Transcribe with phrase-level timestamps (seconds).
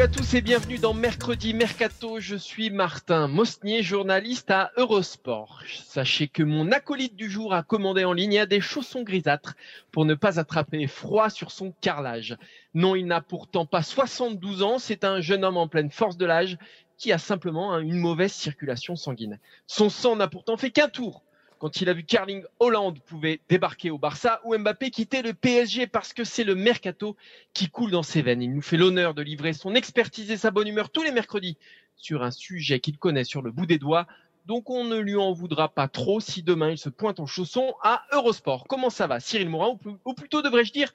[0.00, 2.20] Salut à tous et bienvenue dans Mercredi Mercato.
[2.20, 5.62] Je suis Martin Mosnier, journaliste à Eurosport.
[5.84, 9.56] Sachez que mon acolyte du jour a commandé en ligne des chaussons grisâtres
[9.90, 12.38] pour ne pas attraper froid sur son carrelage.
[12.72, 16.24] Non, il n'a pourtant pas 72 ans, c'est un jeune homme en pleine force de
[16.24, 16.56] l'âge
[16.96, 19.38] qui a simplement une mauvaise circulation sanguine.
[19.66, 21.22] Son sang n'a pourtant fait qu'un tour
[21.60, 25.86] quand il a vu Carling Hollande pouvait débarquer au Barça ou Mbappé quitter le PSG
[25.86, 27.16] parce que c'est le mercato
[27.52, 28.42] qui coule dans ses veines.
[28.42, 31.58] Il nous fait l'honneur de livrer son expertise et sa bonne humeur tous les mercredis
[31.96, 34.06] sur un sujet qu'il connaît sur le bout des doigts.
[34.46, 37.74] Donc on ne lui en voudra pas trop si demain il se pointe en chausson
[37.82, 38.66] à Eurosport.
[38.66, 40.94] Comment ça va Cyril Morin ou plutôt devrais-je dire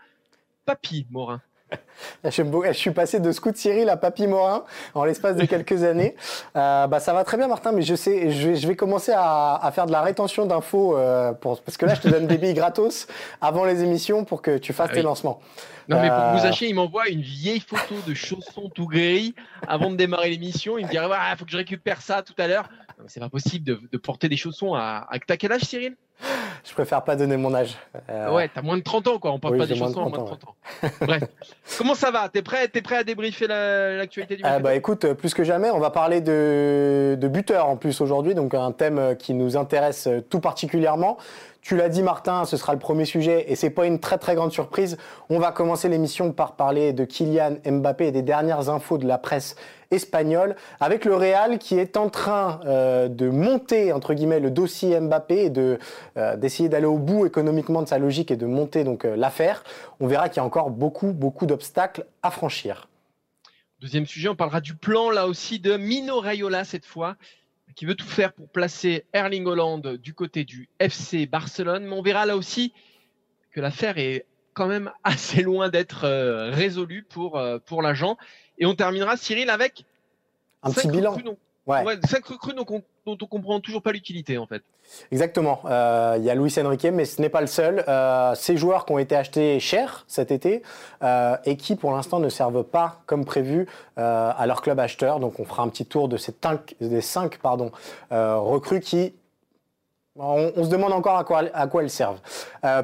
[0.66, 1.44] Papy Morin?
[2.23, 4.63] Je suis passé de Scout Cyril à Papy Morin
[4.94, 6.16] en l'espace de quelques années.
[6.55, 9.85] Euh, bah, ça va très bien, Martin, mais je sais, je vais, commencer à, faire
[9.85, 13.07] de la rétention d'infos euh, parce que là, je te donne des billes gratos
[13.41, 15.41] avant les émissions pour que tu fasses ah tes lancements.
[15.88, 18.88] Non, mais pour que vous euh, sachiez, il m'envoie une vieille photo de chaussons tout
[18.88, 19.35] gris
[19.67, 20.77] avant de démarrer l'émission.
[20.77, 22.69] Il me dirait, il faut que je récupère ça tout à l'heure.
[23.07, 25.95] C'est pas possible de, porter des chaussons à, à quel âge, Cyril?
[26.63, 27.77] Je préfère pas donner mon âge.
[28.09, 28.33] Euh...
[28.33, 29.31] Ouais, t'as moins de 30 ans, quoi.
[29.31, 30.55] On parle pas des chaussons en moins de 30 ans.
[31.02, 31.23] Bref.
[31.77, 32.30] Comment ça va?
[32.30, 35.80] T'es prêt, es prêt à débriefer l'actualité du ah bah écoute, plus que jamais, on
[35.80, 40.39] va parler de, de buteurs en plus aujourd'hui, donc un thème qui nous intéresse tout
[40.39, 41.17] particulièrement.
[41.66, 44.35] Tu l'as dit Martin, ce sera le premier sujet et c'est pas une très très
[44.35, 44.97] grande surprise.
[45.31, 49.18] On va commencer l'émission par parler de Kylian Mbappé et des dernières infos de la
[49.18, 49.56] presse
[49.89, 55.00] espagnole avec le Real qui est en train euh, de monter entre guillemets le dossier
[55.00, 55.79] Mbappé et de
[56.17, 59.65] euh, d'essayer d'aller au bout économiquement de sa logique et de monter donc euh, l'affaire.
[59.99, 62.87] On verra qu'il y a encore beaucoup beaucoup d'obstacles à franchir.
[63.81, 67.17] Deuxième sujet, on parlera du plan là aussi de Mino Raiola cette fois
[67.75, 71.83] qui veut tout faire pour placer Erling Holland du côté du FC Barcelone.
[71.83, 72.71] Mais on verra là aussi
[73.51, 78.17] que l'affaire est quand même assez loin d'être euh, résolue pour, pour l'agent.
[78.57, 79.83] Et on terminera, Cyril, avec
[80.63, 81.17] un petit bilan.
[81.67, 81.83] Ouais.
[82.07, 84.61] cinq recrues dont on, dont on comprend toujours pas l'utilité en fait.
[85.11, 85.61] Exactement.
[85.65, 87.83] Euh, il y a Luis Enrique, mais ce n'est pas le seul.
[87.87, 90.61] Euh, ces joueurs qui ont été achetés cher cet été
[91.03, 93.67] euh, et qui pour l'instant ne servent pas comme prévu
[93.97, 95.19] euh, à leur club acheteur.
[95.19, 97.71] Donc on fera un petit tour de ces cinq, des cinq pardon,
[98.11, 99.13] euh, recrues qui
[100.17, 102.21] on, on, se demande encore à quoi, à quoi elles servent.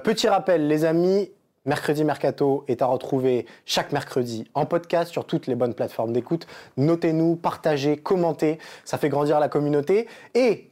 [0.03, 1.29] petit rappel, les amis,
[1.65, 6.47] Mercredi Mercato est à retrouver chaque mercredi en podcast sur toutes les bonnes plateformes d'écoute.
[6.77, 10.07] Notez-nous, partagez, commentez, ça fait grandir la communauté.
[10.33, 10.71] Et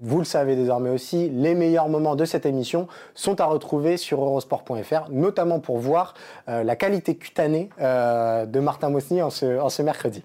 [0.00, 4.22] vous le savez désormais aussi, les meilleurs moments de cette émission sont à retrouver sur
[4.22, 6.14] eurosport.fr, notamment pour voir
[6.48, 10.22] euh, la qualité cutanée euh, de Martin Mosny en ce, en ce mercredi.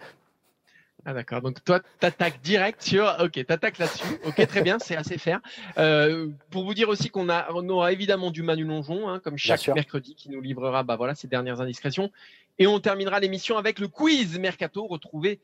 [1.05, 5.17] Ah d'accord, donc toi t'attaques direct sur, ok, t'attaques là-dessus, ok très bien, c'est assez
[5.17, 5.39] fair.
[5.77, 9.37] Euh, pour vous dire aussi qu'on a, on aura évidemment du Manu Longeon, hein, comme
[9.37, 12.11] chaque mercredi, qui nous livrera, bah voilà, ses dernières indiscrétions,
[12.57, 15.39] et on terminera l'émission avec le quiz mercato, retrouver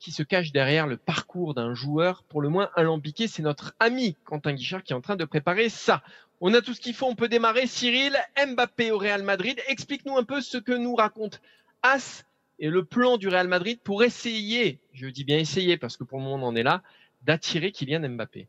[0.00, 4.16] qui se cache derrière le parcours d'un joueur pour le moins alambiqué, c'est notre ami
[4.24, 6.02] Quentin Guichard qui est en train de préparer ça.
[6.40, 7.66] On a tout ce qu'il faut, on peut démarrer.
[7.66, 11.40] Cyril, Mbappé au Real Madrid, explique-nous un peu ce que nous raconte
[11.82, 12.24] As
[12.58, 16.18] et le plan du Real Madrid pour essayer, je dis bien essayer parce que pour
[16.18, 16.82] le moment on en est là,
[17.24, 18.48] d'attirer Kylian Mbappé.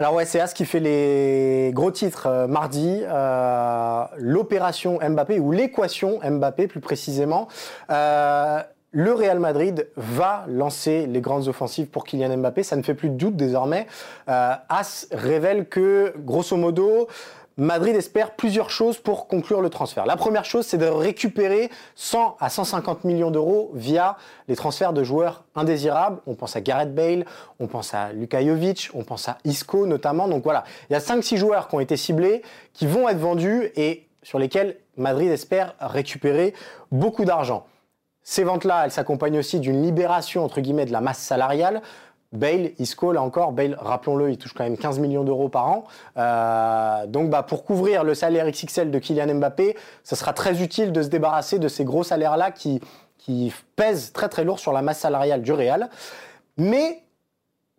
[0.00, 3.00] Alors ouais, c'est As qui fait les gros titres euh, mardi.
[3.02, 7.46] Euh, L'opération Mbappé ou l'équation Mbappé plus précisément.
[7.90, 12.62] Euh, le Real Madrid va lancer les grandes offensives pour Kylian Mbappé.
[12.62, 13.86] Ça ne fait plus de doute désormais.
[14.26, 17.08] As révèle que, grosso modo,
[17.56, 20.06] Madrid espère plusieurs choses pour conclure le transfert.
[20.06, 24.16] La première chose, c'est de récupérer 100 à 150 millions d'euros via
[24.48, 26.20] les transferts de joueurs indésirables.
[26.26, 27.24] On pense à Gareth Bale,
[27.60, 30.26] on pense à Luka Jovic, on pense à Isco notamment.
[30.26, 32.42] Donc voilà, il y a 5-6 joueurs qui ont été ciblés,
[32.72, 36.54] qui vont être vendus et sur lesquels Madrid espère récupérer
[36.90, 37.66] beaucoup d'argent.
[38.22, 41.82] Ces ventes-là, elles s'accompagnent aussi d'une libération, entre guillemets, de la masse salariale.
[42.34, 45.84] Bale, Isco, là encore, Bale, rappelons-le, il touche quand même 15 millions d'euros par an.
[46.16, 50.92] Euh, donc, bah, pour couvrir le salaire XXL de Kylian Mbappé, ce sera très utile
[50.92, 52.80] de se débarrasser de ces gros salaires-là qui,
[53.18, 55.88] qui pèse très très lourd sur la masse salariale du Real.
[56.56, 57.04] Mais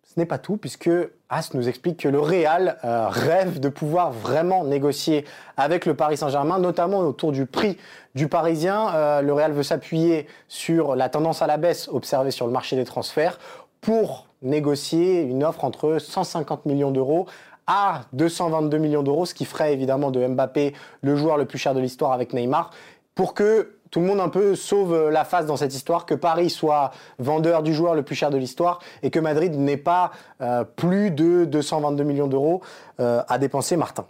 [0.02, 0.90] ce n'est pas tout, puisque
[1.28, 5.26] As nous explique que le Real euh, rêve de pouvoir vraiment négocier
[5.58, 7.76] avec le Paris Saint-Germain, notamment autour du prix
[8.14, 8.94] du Parisien.
[8.94, 12.76] Euh, le Real veut s'appuyer sur la tendance à la baisse observée sur le marché
[12.76, 13.38] des transferts
[13.82, 17.26] pour négocier une offre entre 150 millions d'euros
[17.66, 21.74] à 222 millions d'euros, ce qui ferait évidemment de Mbappé le joueur le plus cher
[21.74, 22.70] de l'histoire avec Neymar,
[23.14, 26.50] pour que tout le monde un peu sauve la face dans cette histoire, que Paris
[26.50, 30.64] soit vendeur du joueur le plus cher de l'histoire et que Madrid n'ait pas euh,
[30.64, 32.62] plus de 222 millions d'euros
[33.00, 34.06] euh, à dépenser, Martin.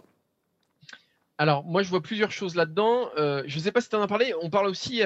[1.37, 3.09] Alors, moi, je vois plusieurs choses là-dedans.
[3.17, 4.33] Euh, je ne sais pas si tu en as parlé.
[4.41, 5.03] On parle aussi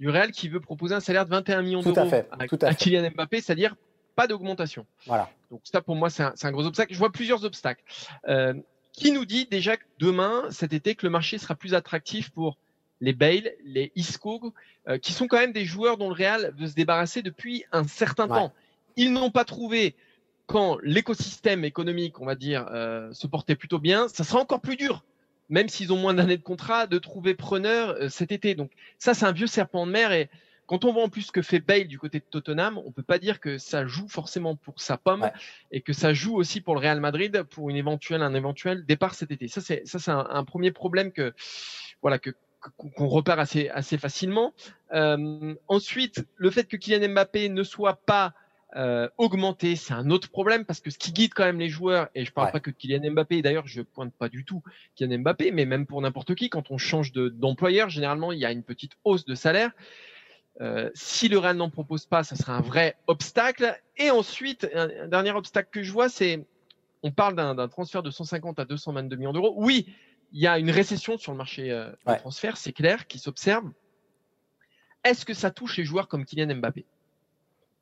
[0.00, 3.10] du Real qui veut proposer un salaire de 21 millions d'euros à, à, à, Kylian
[3.10, 3.74] Mbappé, c'est-à-dire
[4.18, 4.84] pas d'augmentation.
[5.06, 5.30] Voilà.
[5.52, 6.92] Donc ça, pour moi, c'est un, gros obstacle.
[6.92, 7.84] Je vois plusieurs obstacles.
[8.26, 8.52] Euh,
[8.92, 12.58] qui nous dit déjà que demain, cet été, que le marché sera plus attractif pour
[13.00, 14.52] les Bale, les Isco,
[14.88, 17.86] euh, qui sont quand même des joueurs dont le Real veut se débarrasser depuis un
[17.86, 18.52] certain temps.
[18.96, 19.94] Ils n'ont pas trouvé
[20.46, 24.74] quand l'écosystème économique, on va dire, euh, se portait plutôt bien, ça sera encore plus
[24.74, 25.04] dur,
[25.48, 28.56] même s'ils ont moins d'années de contrat, de trouver preneur cet été.
[28.56, 30.28] Donc ça, c'est un vieux serpent de mer et
[30.68, 33.02] quand on voit en plus ce que fait Bale du côté de Tottenham, on peut
[33.02, 35.30] pas dire que ça joue forcément pour sa pomme
[35.72, 39.14] et que ça joue aussi pour le Real Madrid pour une éventuelle, un éventuel départ
[39.14, 39.48] cet été.
[39.48, 41.32] Ça, c'est, ça, c'est un, premier problème que,
[42.02, 42.30] voilà, que,
[42.76, 44.52] qu'on repère assez, assez facilement.
[44.92, 48.34] Euh, ensuite, le fait que Kylian Mbappé ne soit pas
[48.76, 52.08] euh, augmenté, c'est un autre problème parce que ce qui guide quand même les joueurs,
[52.14, 54.62] et je parle pas que de Kylian Mbappé, d'ailleurs je pointe pas du tout
[54.96, 58.44] Kylian Mbappé, mais même pour n'importe qui, quand on change de, d'employeur, généralement il y
[58.44, 59.70] a une petite hausse de salaire.
[60.60, 63.78] Euh, si le Real n'en propose pas, ça sera un vrai obstacle.
[63.96, 66.44] Et ensuite, un, dernier obstacle que je vois, c'est
[67.02, 69.54] on parle d'un transfert de 150 à 222 millions d'euros.
[69.56, 69.94] Oui,
[70.32, 73.70] il y a une récession sur le marché euh, des transferts, c'est clair, qui s'observe.
[75.04, 76.84] Est-ce que ça touche les joueurs comme Kylian Mbappé?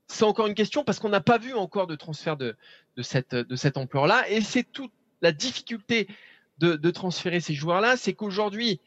[0.06, 2.56] C'est encore une question parce qu'on n'a pas vu encore de transfert de,
[2.96, 4.28] de cette, de cette ampleur-là.
[4.28, 4.92] Et c'est toute
[5.22, 6.08] la difficulté
[6.58, 8.80] de, de transférer ces joueurs-là, c'est qu'aujourd'hui,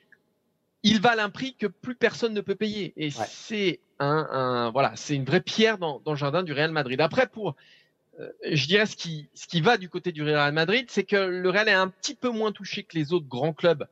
[0.84, 2.94] il valent un prix que plus personne ne peut payer.
[2.98, 7.02] Et c'est un, voilà, c'est une vraie pierre dans, le jardin du Real Madrid.
[7.02, 7.56] Après, pour,
[8.20, 11.18] euh, je dirais ce qui, ce qui va du côté du Real Madrid, c'est que
[11.18, 13.88] le Real est un petit peu moins touché que les autres grands clubs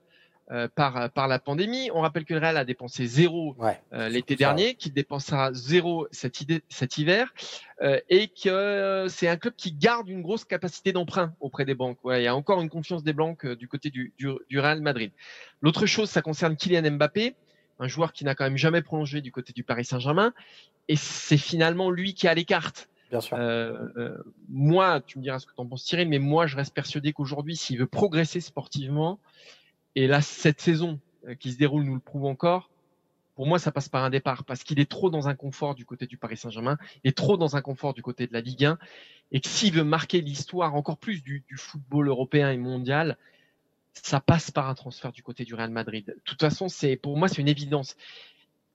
[0.52, 1.90] euh, par, par la pandémie.
[1.94, 3.56] On rappelle que le Real a dépensé zéro
[3.94, 6.38] euh, l'été dernier, qu'il dépensera zéro cet,
[6.70, 7.34] cet hiver,
[7.82, 12.04] euh, et que c'est un club qui garde une grosse capacité d'emprunt auprès des banques.
[12.04, 14.82] Ouais, il y a encore une confiance des banques du côté du, du, du Real
[14.82, 15.12] Madrid.
[15.62, 17.36] L'autre chose, ça concerne Kylian Mbappé,
[17.80, 20.34] un joueur qui n'a quand même jamais prolongé du côté du Paris Saint-Germain,
[20.88, 22.90] et c'est finalement lui qui a les cartes.
[23.10, 23.38] Bien sûr.
[23.40, 24.18] Euh,
[24.50, 27.14] moi, tu me diras ce que tu en penses, Thierry, mais moi, je reste persuadé
[27.14, 29.20] qu'aujourd'hui, s'il veut progresser sportivement,
[29.98, 32.70] et là, cette saison euh, qui se déroule nous le prouve encore.
[33.34, 35.86] Pour moi, ça passe par un départ parce qu'il est trop dans un confort du
[35.86, 38.78] côté du Paris Saint-Germain, et trop dans un confort du côté de la Ligue 1,
[39.32, 43.18] et que s'il veut marquer l'histoire encore plus du, football européen et mondial,
[43.94, 46.06] ça passe par un transfert du côté du Real Madrid.
[46.06, 47.96] De toute façon, c'est pour moi c'est une évidence.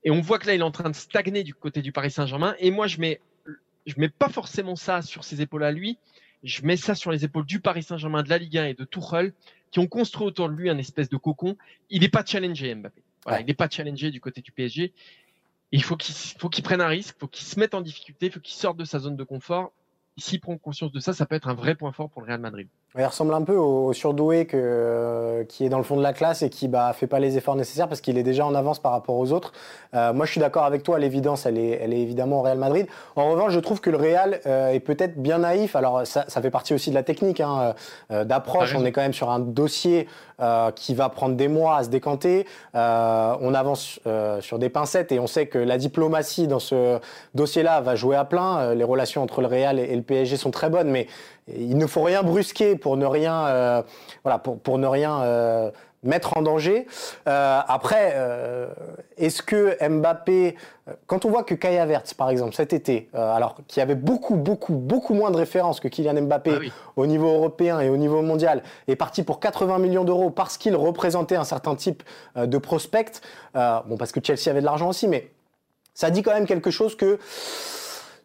[0.03, 2.11] Et on voit que là, il est en train de stagner du côté du Paris
[2.11, 2.57] Saint-Germain.
[2.59, 3.21] Et moi, je mets,
[3.87, 5.99] je mets pas forcément ça sur ses épaules à lui.
[6.43, 8.85] Je mets ça sur les épaules du Paris Saint-Germain, de la Ligue 1 et de
[8.85, 9.33] Tuchel,
[9.73, 11.57] qui ont construit autour de lui un espèce de cocon.
[11.91, 13.03] Il n'est pas challengé, Mbappé.
[13.25, 14.93] Voilà, Il n'est pas challengé du côté du PSG.
[15.73, 18.27] il faut qu'il faut qu'il prenne un risque, il faut qu'il se mette en difficulté,
[18.27, 19.73] il faut qu'il sorte de sa zone de confort.
[20.19, 22.41] S'il prend conscience de ça, ça peut être un vrai point fort pour le Real
[22.41, 22.69] Madrid.
[22.99, 26.13] Il ressemble un peu au, surdoué que, euh, qui est dans le fond de la
[26.13, 28.55] classe et qui ne bah, fait pas les efforts nécessaires parce qu'il est déjà en
[28.55, 29.55] avance par rapport aux autres.
[29.95, 32.59] Euh, moi, je suis d'accord avec toi, l'évidence, elle est, elle est évidemment au Real
[32.59, 32.87] Madrid.
[33.17, 35.75] En revanche, je trouve que le Real euh, est peut-être bien naïf.
[35.75, 37.75] Alors, ça, ça, fait partie aussi de la technique, hein,
[38.11, 38.75] d'approche.
[38.77, 40.07] On est quand même sur un dossier
[40.75, 42.47] qui va prendre des mois à se décanter.
[42.75, 44.01] on avance
[44.41, 46.99] sur des pincettes et on sait que la diplomatie dans ce
[47.35, 48.75] dossier-là va jouer à plein.
[48.75, 51.07] les relations entre le Real et, et le PSG sont très bonnes, mais
[51.49, 53.83] il ne faut rien brusquer pour ne rien, euh,
[54.25, 55.71] voilà, pour, pour, ne rien euh,
[56.03, 56.87] mettre en danger.
[57.29, 58.69] Euh, après, euh,
[59.17, 60.57] est-ce que Mbappé,
[60.89, 63.95] euh, quand on voit que Kai Havertz, par exemple, cet été, alors qu'il y avait
[63.95, 67.97] beaucoup, beaucoup, beaucoup moins de références que Kylian Mbappé ah au niveau européen et au
[67.97, 72.03] niveau mondial, est parti pour 80 millions d'euros parce qu'il représentait un certain type
[72.37, 73.21] de prospect,
[73.55, 75.31] bon, parce que Chelsea avait de l'argent aussi, mais
[75.95, 77.19] ça dit quand même quelque chose que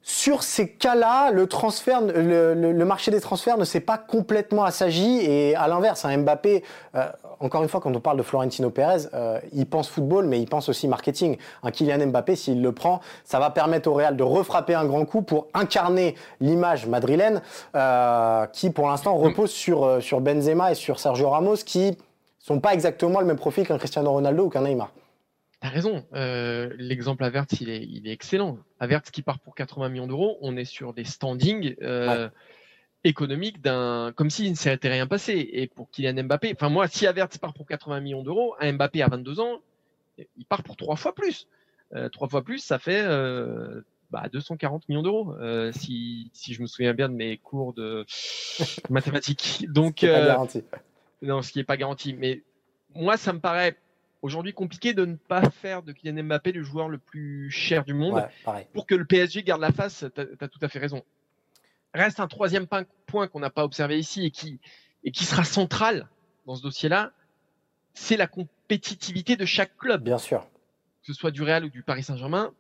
[0.08, 5.54] sur ces cas-là, le transfert, le, marché des transferts ne s'est pas complètement assagi et
[5.54, 6.64] à l'inverse, un Mbappé,
[6.96, 7.08] euh,
[7.42, 10.48] encore une fois, quand on parle de Florentino Pérez, euh, il pense football, mais il
[10.48, 11.36] pense aussi marketing.
[11.62, 15.04] Un Kylian Mbappé, s'il le prend, ça va permettre au Real de refrapper un grand
[15.04, 17.42] coup pour incarner l'image madrilène
[17.76, 21.98] euh, qui, pour l'instant, repose sur, sur Benzema et sur Sergio Ramos, qui
[22.40, 24.90] sont pas exactement le même profil qu'un Cristiano Ronaldo ou qu'un Neymar.
[25.60, 26.06] T'as raison.
[26.14, 28.60] Euh, L'exemple Avertz, il est, il est excellent.
[28.80, 32.30] Avertz qui part pour 80 millions d'euros, on est sur des standings euh,
[33.04, 35.50] économiques d'un, comme s'il ne s'était rien passé.
[35.54, 39.02] Et pour Kylian Mbappé, enfin moi, si Avertz part pour 80 millions d'euros, un Mbappé
[39.02, 39.60] à 22 ans,
[40.38, 41.48] il part pour trois fois plus.
[41.96, 45.36] Euh, trois fois plus, ça fait euh, bah, 240 millions d'euros,
[45.72, 48.06] si, si je me souviens bien de mes cours de
[48.92, 49.66] mathématiques.
[49.70, 50.64] Donc, C'est pas garanti.
[51.24, 52.14] non, ce qui n'est pas garanti.
[52.14, 52.44] Mais
[52.94, 53.76] moi, ça me paraît
[54.22, 57.94] aujourd'hui compliqué de ne pas faire de Kylian Mbappé le joueur le plus cher du
[57.94, 60.06] monde Ouais, pour que le PSG garde la face.
[60.16, 61.04] Tu as, tout à fait raison.
[61.94, 62.68] Reste un troisième
[63.06, 64.60] point qu'on n'a pas observé ici et qui,
[65.04, 66.08] et qui sera central
[66.46, 67.12] dans ce dossier-là,
[67.94, 70.42] c'est la compétitivité de chaque club Bien sûr.
[71.02, 72.54] que ce soit du Real ou du Paris Saint-Germain,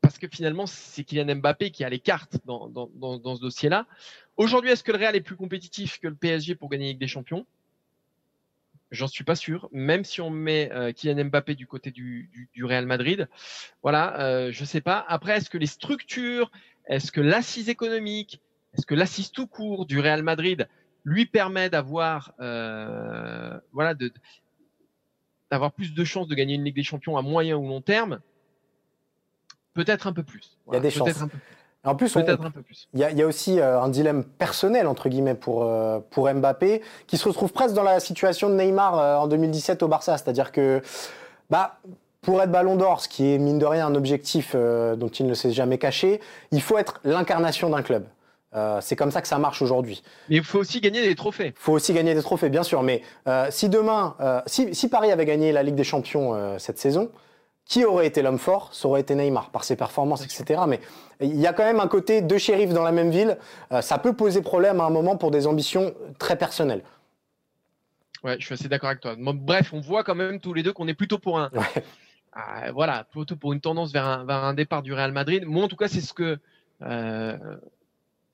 [0.00, 3.40] parce que finalement, c'est Kylian Mbappé qui a les cartes dans, dans, dans, dans ce
[3.40, 3.86] dossier-là.
[4.36, 7.00] Aujourd'hui, est-ce que le Real est plus compétitif que le PSG pour gagner la Ligue
[7.00, 7.46] des Champions?
[8.90, 9.68] J'en suis pas sûr.
[9.72, 13.28] Même si on met euh, Kylian Mbappé du côté du, du, du Real Madrid,
[13.82, 15.04] voilà, euh, je sais pas.
[15.08, 16.50] Après, est-ce que les structures,
[16.86, 18.40] est-ce que l'assise économique,
[18.74, 20.68] est-ce que l'assise tout court du Real Madrid
[21.04, 24.12] lui permet d'avoir, euh, voilà, de,
[25.50, 28.20] d'avoir plus de chances de gagner une Ligue des Champions à moyen ou long terme,
[29.74, 30.56] peut-être un peu plus.
[30.68, 31.24] Il y a des chances.
[31.84, 32.88] En plus, on- Peut-être un peu plus.
[32.94, 35.98] il y, a, il y a aussi euh, un dilemme personnel, entre guillemets, pour, euh,
[36.10, 39.88] pour Mbappé, qui se retrouve presque dans la situation de Neymar euh, en 2017 au
[39.88, 40.16] Barça.
[40.16, 40.80] C'est-à-dire que,
[41.50, 41.76] bah,
[42.22, 45.26] pour être ballon d'or, ce qui est mine de rien un objectif euh, dont il
[45.26, 46.20] ne s'est jamais caché,
[46.52, 48.04] il faut être l'incarnation d'un club.
[48.56, 50.02] Euh, c'est comme ça que ça marche aujourd'hui.
[50.30, 51.48] Mais il faut aussi gagner des trophées.
[51.48, 52.82] Il faut aussi gagner des trophées, bien sûr.
[52.82, 54.14] Mais euh, si demain,
[54.46, 57.10] si, si Paris avait gagné la Ligue des Champions cette saison,
[57.64, 60.62] qui aurait été l'homme fort Ça aurait été Neymar, par ses performances, etc.
[60.68, 60.80] Mais
[61.20, 63.38] il y a quand même un côté deux shérifs dans la même ville.
[63.72, 66.82] Euh, ça peut poser problème à un moment pour des ambitions très personnelles.
[68.22, 69.14] Ouais, je suis assez d'accord avec toi.
[69.18, 71.84] Bref, on voit quand même tous les deux qu'on est plutôt pour un, Ouais.
[72.36, 75.44] Ah, voilà, plutôt pour une tendance vers un, vers un départ du Real Madrid.
[75.46, 76.40] Moi, en tout cas, c'est ce que
[76.82, 77.38] euh,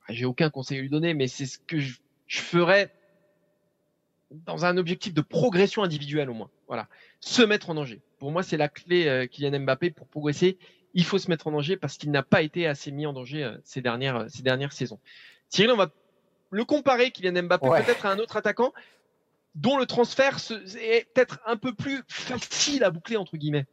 [0.09, 2.91] j'ai aucun conseil à lui donner, mais c'est ce que je, je ferais
[4.31, 6.51] dans un objectif de progression individuelle au moins.
[6.71, 6.87] Voilà,
[7.19, 8.01] se mettre en danger.
[8.21, 10.57] Pour moi, c'est la clé euh, Kylian Mbappé pour progresser.
[10.95, 13.43] Il faut se mettre en danger parce qu'il n'a pas été assez mis en danger
[13.43, 15.01] euh, ces dernières euh, ces dernières saisons.
[15.49, 15.91] Cyril, on va
[16.51, 17.83] le comparer Kylian Mbappé Ouais.
[17.83, 18.73] peut-être à un autre attaquant
[19.57, 20.39] dont le transfert
[20.81, 23.67] est peut-être un peu plus facile à boucler entre guillemets.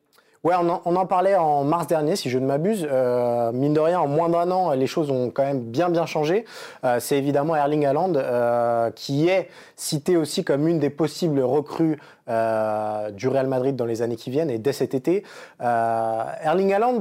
[0.43, 2.87] Ouais, on en, parlait en mars dernier, si je ne m'abuse.
[2.89, 6.05] Euh, mine de rien, en moins d'un an, les choses ont quand même bien bien
[6.05, 6.45] changé.
[6.83, 11.99] Euh, c'est évidemment Erling Haaland euh, qui est cité aussi comme une des possibles recrues
[12.27, 15.23] du Real Madrid dans les années qui viennent et dès cet été.
[15.61, 16.99] Erling Haaland,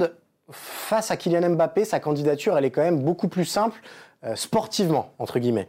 [0.51, 3.77] face à Kylian Mbappé, sa candidature, elle est quand même beaucoup plus simple.
[4.35, 5.67] sportivement, entre guillemets.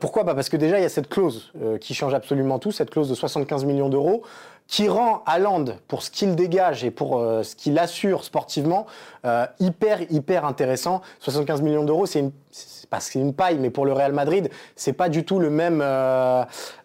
[0.00, 0.24] Pourquoi?
[0.24, 3.08] Bah Parce que déjà, il y a cette clause qui change absolument tout, cette clause
[3.08, 4.22] de 75 millions d'euros,
[4.72, 8.86] qui rend Haaland, pour ce qu'il dégage et pour euh, ce qu'il assure sportivement,
[9.26, 11.02] euh, hyper, hyper intéressant.
[11.18, 12.32] 75 millions d'euros, c'est une,
[12.88, 15.50] pas que c'est une paille, mais pour le Real Madrid, c'est pas du tout le
[15.50, 16.42] même euh,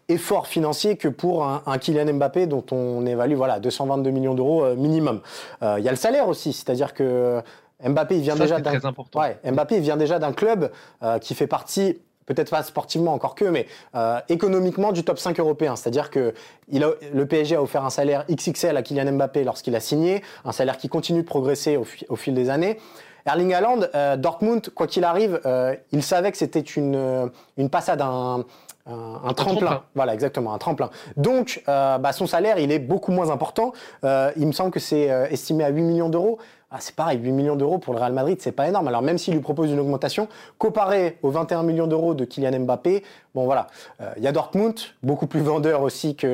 [0.09, 4.65] effort financier que pour un, un Kylian Mbappé dont on évalue voilà 222 millions d'euros
[4.65, 5.21] euh, minimum.
[5.63, 7.41] Euh, Il y a le salaire aussi, c'est-à-dire que
[7.81, 8.79] Mbappé il vient Ça, déjà d'un.
[9.15, 10.71] Ouais, Mbappé il vient déjà d'un club
[11.03, 13.65] euh, qui fait partie peut-être pas sportivement encore que, mais
[13.95, 15.75] euh, économiquement du top 5 européen.
[15.75, 16.33] C'est-à-dire que
[16.69, 20.21] il a- le PSG a offert un salaire XXL à Kylian Mbappé lorsqu'il a signé,
[20.45, 22.77] un salaire qui continue de progresser au, fi- au fil des années.
[23.25, 28.01] Erling Haaland, euh, Dortmund, quoi qu'il arrive, euh, il savait que c'était une, une passade,
[28.01, 28.45] un,
[28.85, 28.93] un,
[29.25, 29.35] un tremplin.
[29.67, 29.83] tremplin.
[29.95, 30.89] Voilà, exactement, un tremplin.
[31.17, 33.73] Donc, euh, bah, son salaire, il est beaucoup moins important.
[34.05, 36.39] Euh, il me semble que c'est euh, estimé à 8 millions d'euros.
[36.69, 38.89] Ah, c'est pareil, 8 millions d'euros pour le Real Madrid, c'est pas énorme.
[38.89, 43.03] Alors même s'il lui propose une augmentation, comparé aux 21 millions d'euros de Kylian Mbappé,
[43.33, 43.67] bon voilà,
[44.01, 46.27] Euh, il y a Dortmund, beaucoup plus vendeur aussi que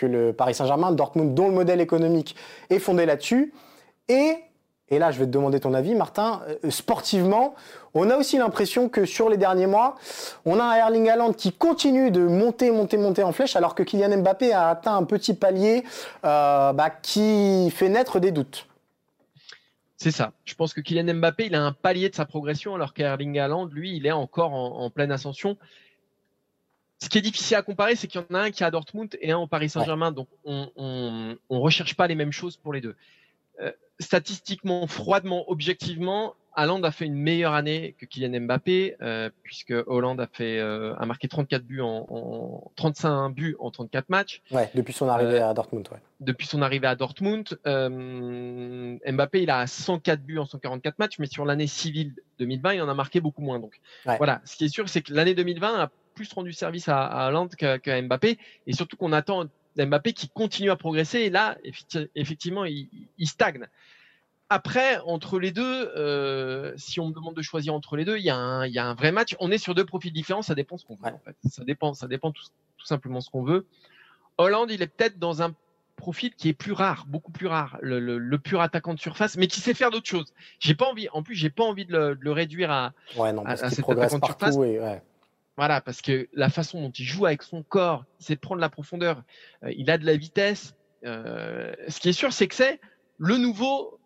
[0.00, 2.34] le, Paris Saint-Germain, Dortmund dont le modèle économique
[2.70, 3.52] est fondé là-dessus.
[4.08, 4.36] Et,
[4.88, 7.54] et là je vais te demander ton avis Martin, euh, sportivement,
[7.92, 9.96] on a aussi l'impression que sur les derniers mois,
[10.46, 13.82] on a un Erling Haaland qui continue de monter, monter, monter en flèche, alors que
[13.82, 15.84] Kylian Mbappé a atteint un petit palier
[16.24, 18.67] euh, bah, qui fait naître des doutes.
[19.98, 20.32] C'est ça.
[20.44, 23.66] Je pense que Kylian Mbappé, il a un palier de sa progression, alors qu'Erling Haaland,
[23.66, 25.58] lui, il est encore en, en pleine ascension.
[27.00, 28.70] Ce qui est difficile à comparer, c'est qu'il y en a un qui est à
[28.70, 30.12] Dortmund et un au Paris Saint-Germain.
[30.12, 32.96] Donc, on, on recherche pas les mêmes choses pour les deux.
[34.00, 39.72] Euh, statistiquement, froidement, objectivement, Haaland a fait une meilleure année que Kylian Mbappé, euh, puisque
[39.86, 44.42] Hollande a fait euh, a marqué 34 buts en, en 35 buts en 34 matchs
[44.50, 45.88] Ouais, depuis son arrivée à Dortmund.
[45.92, 45.98] Ouais.
[46.20, 47.58] depuis son arrivée à Dortmund.
[47.66, 52.82] Euh, Mbappé, il a 104 buts en 144 matchs, mais sur l'année civile 2020, il
[52.82, 53.60] en a marqué beaucoup moins.
[53.60, 54.16] Donc Ouais.
[54.16, 57.26] voilà, ce qui est sûr, c'est que l'année 2020 a plus rendu service à, à
[57.28, 59.44] Haaland qu'à qu'à Mbappé, et surtout qu'on attend
[59.76, 61.20] Mbappé qui continue à progresser.
[61.20, 61.56] Et là,
[62.16, 62.88] effectivement, il,
[63.26, 63.66] stagne.
[64.50, 68.24] Après, entre les deux, euh, si on me demande de choisir entre les deux, il
[68.24, 69.36] y, a un, vrai match.
[69.40, 71.06] On est sur deux profils différents, ça dépend ce qu'on veut.
[71.06, 71.36] En fait.
[71.50, 72.44] Ça dépend, ça dépend tout,
[72.82, 73.66] simplement ce qu'on veut.
[74.38, 75.54] Hollande, il est peut-être dans un
[75.96, 79.60] profil qui est plus rare, beaucoup plus rare, le, pur attaquant de surface, mais qui
[79.60, 80.32] sait faire d'autres choses.
[80.60, 83.68] J'ai pas envie, en plus, j'ai pas envie de le, réduire à, ouais, non, parce
[83.68, 84.56] cet attaquant de surface.
[84.56, 85.02] ouais.
[85.58, 88.68] Voilà, parce que la façon dont il joue avec son corps, c'est de prendre la
[88.68, 89.24] profondeur.
[89.64, 90.76] Euh, il a de la vitesse.
[91.04, 92.80] Euh, ce qui est sûr, c'est que c'est
[93.18, 93.98] le nouveau,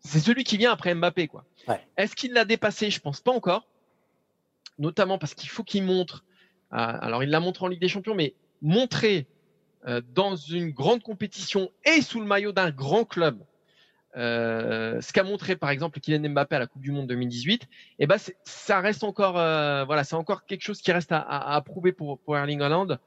[0.00, 1.44] c'est celui qui vient après Mbappé, quoi.
[1.96, 2.90] Est-ce qu'il l'a dépassé?
[2.90, 3.68] Je pense pas encore,
[4.78, 6.24] notamment parce qu'il faut qu'il montre.
[6.72, 9.26] Euh, alors, il l'a montré en Ligue des Champions, mais montrer
[10.14, 13.42] dans une grande compétition et sous le maillot d'un grand club
[14.16, 17.66] euh, ce qu'a montré par exemple Kylian Mbappé à la Coupe du Monde 2018, et
[18.00, 21.60] eh ben ça reste encore euh, voilà, c'est encore quelque chose qui reste à, à,
[21.62, 22.98] prouver pour, pour Erling Haaland.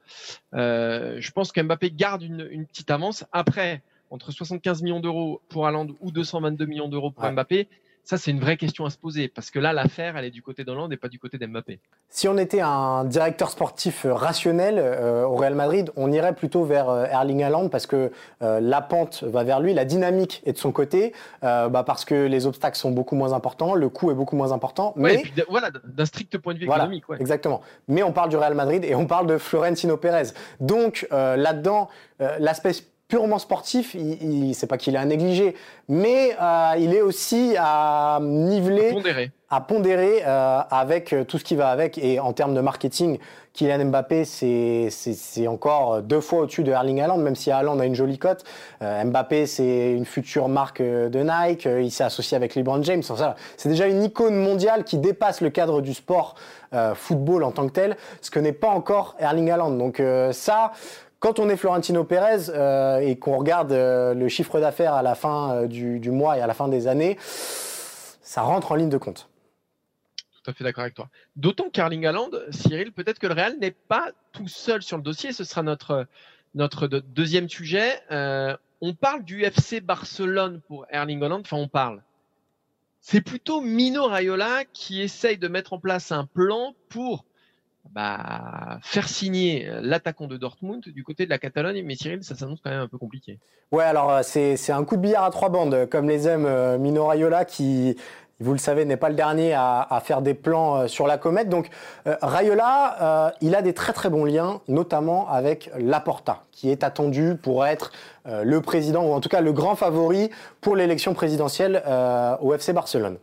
[0.54, 3.24] Euh, je pense qu'Mbappé garde une, une, petite avance.
[3.30, 7.68] Après, entre 75 millions d'euros pour Haaland ou 222 millions d'euros pour Mbappé,
[8.06, 10.40] ça, c'est une vraie question à se poser parce que là, l'affaire, elle est du
[10.40, 11.80] côté d'Hollande et pas du côté d'Mbappé.
[12.08, 16.88] Si on était un directeur sportif rationnel euh, au Real Madrid, on irait plutôt vers
[16.88, 20.58] euh, Erling Haaland parce que euh, la pente va vers lui, la dynamique est de
[20.58, 24.36] son côté, bah, parce que les obstacles sont beaucoup moins importants, le coût est beaucoup
[24.36, 24.94] moins important.
[24.94, 27.08] mais et puis, voilà, d'un strict point de vue économique.
[27.08, 27.16] Ouais.
[27.18, 27.60] Exactement.
[27.88, 30.28] Mais on parle du Real Madrid et on parle de Florentino Pérez.
[30.60, 31.88] Donc là-dedans,
[32.38, 32.72] l'aspect
[33.08, 35.54] purement sportif, il, c'est pas qu'il est à négliger,
[35.88, 38.96] mais euh, il est aussi à niveler,
[39.48, 41.98] à pondérer, euh, avec euh, tout ce qui va avec.
[41.98, 43.18] Et en termes de marketing,
[43.52, 47.86] Kylian Mbappé, c'est, c'est, encore deux fois au-dessus de Erling Haaland, même si Haaland a
[47.86, 48.44] une jolie cote.
[48.82, 51.64] Mbappé, c'est une future marque de Nike.
[51.64, 53.02] il s'est associé avec LeBron James.
[53.56, 56.34] C'est déjà une icône mondiale qui dépasse le cadre du sport
[56.94, 59.70] football en tant que tel, ce que n'est pas encore Erling Haaland.
[59.70, 60.72] Donc ça
[61.18, 65.14] quand on est Florentino Pérez euh, et qu'on regarde euh, le chiffre d'affaires à la
[65.14, 68.98] fin euh, du, mois et à la fin des années, ça rentre en ligne de
[68.98, 69.28] compte.
[70.44, 71.08] Tout à fait d'accord avec toi.
[71.34, 75.32] D'autant qu'Erling Haaland, Cyril, peut-être que le Real n'est pas tout seul sur le dossier.
[75.32, 76.06] Ce sera notre,
[76.54, 78.00] notre deuxième sujet.
[78.10, 81.40] on parle du FC Barcelone pour Erling Haaland.
[81.40, 82.02] Enfin, on parle.
[83.00, 87.24] C'est plutôt Mino Raiola qui essaye de mettre en place un plan pour
[87.92, 92.60] bah, faire signer l'attaquant de Dortmund du côté de la Catalogne, mais Cyril, ça s'annonce
[92.62, 93.38] quand même un peu compliqué.
[93.72, 96.78] Ouais, alors euh, c'est un coup de billard à trois bandes, comme les aime euh,
[96.78, 97.96] Mino Raiola, qui,
[98.38, 101.48] vous le savez, n'est pas le dernier à, faire des plans euh, sur la comète.
[101.48, 101.68] Donc
[102.04, 107.66] Raiola, il a des très très bons liens, notamment avec Laporta, qui est attendu pour
[107.66, 107.90] être
[108.24, 111.82] le président, ou en tout cas le grand favori pour l'élection présidentielle
[112.40, 113.18] au FC Barcelone.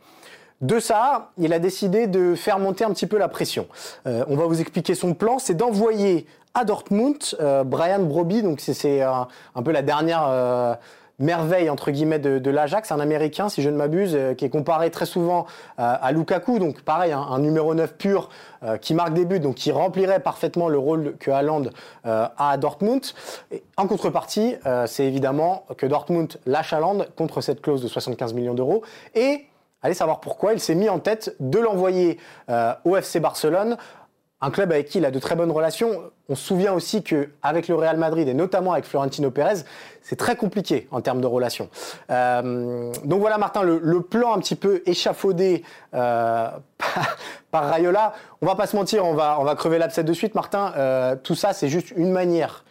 [0.63, 3.67] De ça, il a décidé de faire monter un petit peu la pression.
[4.07, 8.61] Euh, on va vous expliquer son plan, c'est d'envoyer à Dortmund euh, Brian Broby, donc
[8.61, 9.27] c'est un,
[9.61, 10.73] peu la dernière euh,
[11.19, 15.05] merveille entre guillemets de, l'Ajax, un Américain si je ne m'abuse, qui est comparé très
[15.05, 15.47] souvent
[15.77, 18.29] à Lukaku, donc pareil, un, numéro 9 pur
[18.79, 21.63] qui marque des buts, donc qui remplirait parfaitement le rôle que Haaland
[22.05, 23.01] a à Dortmund.
[23.75, 28.81] en contrepartie, c'est évidemment que Dortmund lâche Haaland contre cette clause de 75 millions d'euros
[29.13, 29.45] et
[29.83, 32.17] Allez savoir pourquoi il s'est mis en tête de l'envoyer
[32.49, 33.77] euh, au FC Barcelone,
[34.39, 36.03] un club avec qui il a de très bonnes relations.
[36.29, 39.63] On se souvient aussi qu'avec le Real Madrid et notamment avec Florentino Pérez,
[40.01, 41.69] c'est très compliqué en termes de relations.
[42.09, 46.47] Euh, donc voilà Martin, le, plan un petit peu échafaudé euh,
[47.51, 48.13] par Rayola.
[48.41, 51.17] On va pas se mentir, on va, crever l'abcès de suite Martin.
[51.23, 52.63] tout ça c'est juste une manière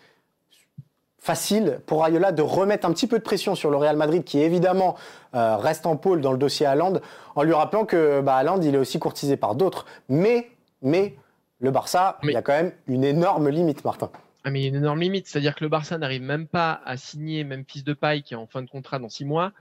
[1.22, 4.40] facile pour Rayola de remettre un petit peu de pression sur le Real Madrid, qui
[4.40, 4.96] évidemment
[5.34, 6.94] euh, reste en pôle dans le dossier Haaland,
[7.36, 9.86] en lui rappelant que bah, Haaland, il est aussi courtisé par d'autres.
[10.08, 10.50] Mais,
[10.82, 11.14] mais
[11.60, 14.10] le Barça, il y a quand même une énorme limite, Martin.
[14.42, 16.82] Ah, mais il y a une énorme limite, c'est-à-dire que le Barça n'arrive même pas
[16.84, 19.52] à signer même fils de paille qui est en fin de contrat dans six mois.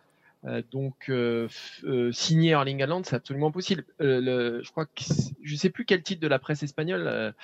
[0.46, 1.48] Euh, donc euh,
[2.12, 3.86] signer Erling Haaland, c'est absolument impossible.
[4.00, 5.04] Le, je crois que
[5.44, 7.36] je sais plus quel titre de la presse espagnole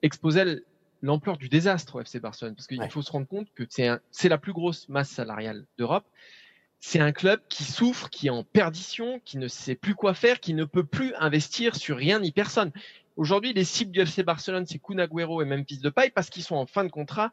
[0.00, 0.62] exposait
[1.02, 4.38] l'ampleur du désastre au FC Barcelone, parce qu'il faut se rendre compte que c'est la
[4.38, 6.04] plus grosse masse salariale d'Europe.
[6.82, 10.40] C'est un club qui souffre, qui est en perdition, qui ne sait plus quoi faire,
[10.40, 12.72] qui ne peut plus investir sur rien ni personne.
[13.16, 16.56] Aujourd'hui, les cibles du FC Barcelone, c'est Kun Agüero et Memphis Depay parce qu'ils sont
[16.56, 17.32] en fin de contrat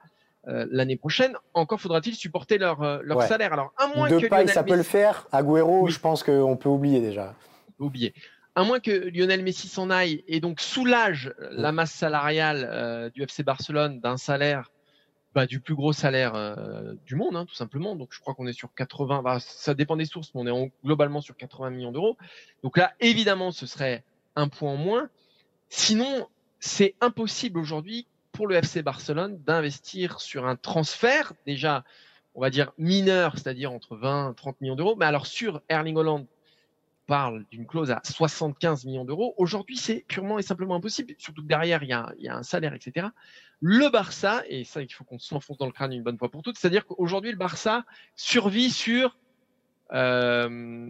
[0.50, 1.34] euh, l'année prochaine.
[1.54, 3.54] Encore faudra-t-il supporter leur, euh, leur salaire.
[3.54, 5.28] Alors, un moins que Lionel ça peut le faire.
[5.32, 7.34] Agüero, je pense qu'on peut oublier déjà.
[7.80, 8.14] Oublier
[8.58, 13.22] à moins que Lionel Messi s'en aille et donc soulage la masse salariale euh, du
[13.22, 14.72] FC Barcelone d'un salaire,
[15.36, 17.96] bah, du plus gros salaire euh, du monde, hein, tout simplement.
[17.96, 20.72] Donc je crois qu'on est sur 80, bah, ça dépend des sources, mais on est
[20.84, 22.18] globalement sur 80 millions d'euros.
[22.64, 24.04] Donc là, évidemment, ce serait
[24.36, 25.08] un point en moins.
[25.70, 26.28] Sinon,
[26.60, 31.84] c'est impossible aujourd'hui pour le FC Barcelone d'investir sur un transfert déjà,
[32.34, 34.96] on va dire mineur, c'est-à-dire entre 20 et 30 millions d'euros.
[34.96, 36.26] Mais alors sur Erling Holland,
[37.08, 39.34] parle d'une clause à 75 millions d'euros.
[39.38, 42.36] Aujourd'hui, c'est purement et simplement impossible, surtout que derrière, il y, a, il y a
[42.36, 43.08] un salaire, etc.
[43.62, 46.44] Le Barça, et ça, il faut qu'on s'enfonce dans le crâne une bonne fois pour
[46.44, 49.18] toutes, c'est-à-dire qu'aujourd'hui, le Barça survit sur
[49.94, 50.90] euh,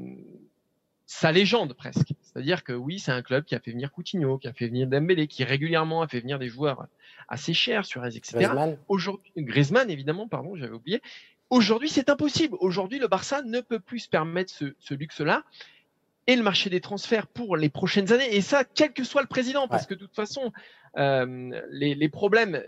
[1.06, 2.13] sa légende presque.
[2.21, 4.88] C'est-à-dire que oui, c'est un club qui a fait venir Coutinho, qui a fait venir
[4.88, 6.88] Dembélé, qui régulièrement a fait venir des joueurs
[7.30, 8.34] assez chers sur etc.
[8.34, 8.77] Griezmann.
[8.88, 11.01] Aujourd'hui, Griezmann, évidemment, pardon, j'avais oublié.
[11.49, 12.58] Aujourd'hui, c'est impossible.
[12.60, 15.43] Aujourd'hui, le Barça ne peut plus se permettre ce, ce luxe-là
[16.27, 18.35] et le marché des transferts pour les prochaines années.
[18.35, 20.51] Et ça, quel que soit le président, parce que de toute façon,
[20.97, 22.61] euh, les, les, problèmes,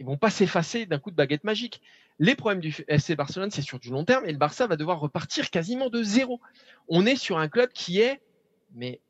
[0.00, 1.82] ils vont pas s'effacer d'un coup de baguette magique.
[2.18, 5.00] Les problèmes du FC Barcelone, c'est sur du long terme, et le Barça va devoir
[5.00, 6.40] repartir quasiment de zéro.
[6.88, 8.20] On est sur un club qui est,
[8.74, 9.00] mais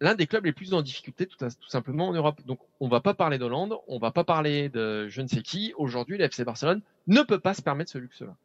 [0.00, 2.40] l'un des clubs les plus en difficulté tout, tout simplement en Europe.
[2.46, 5.74] Donc on va pas parler d'Hollande, on va pas parler de je ne sais qui.
[5.76, 8.36] Aujourd'hui, le FC Barcelone ne peut pas se permettre ce luxe-là.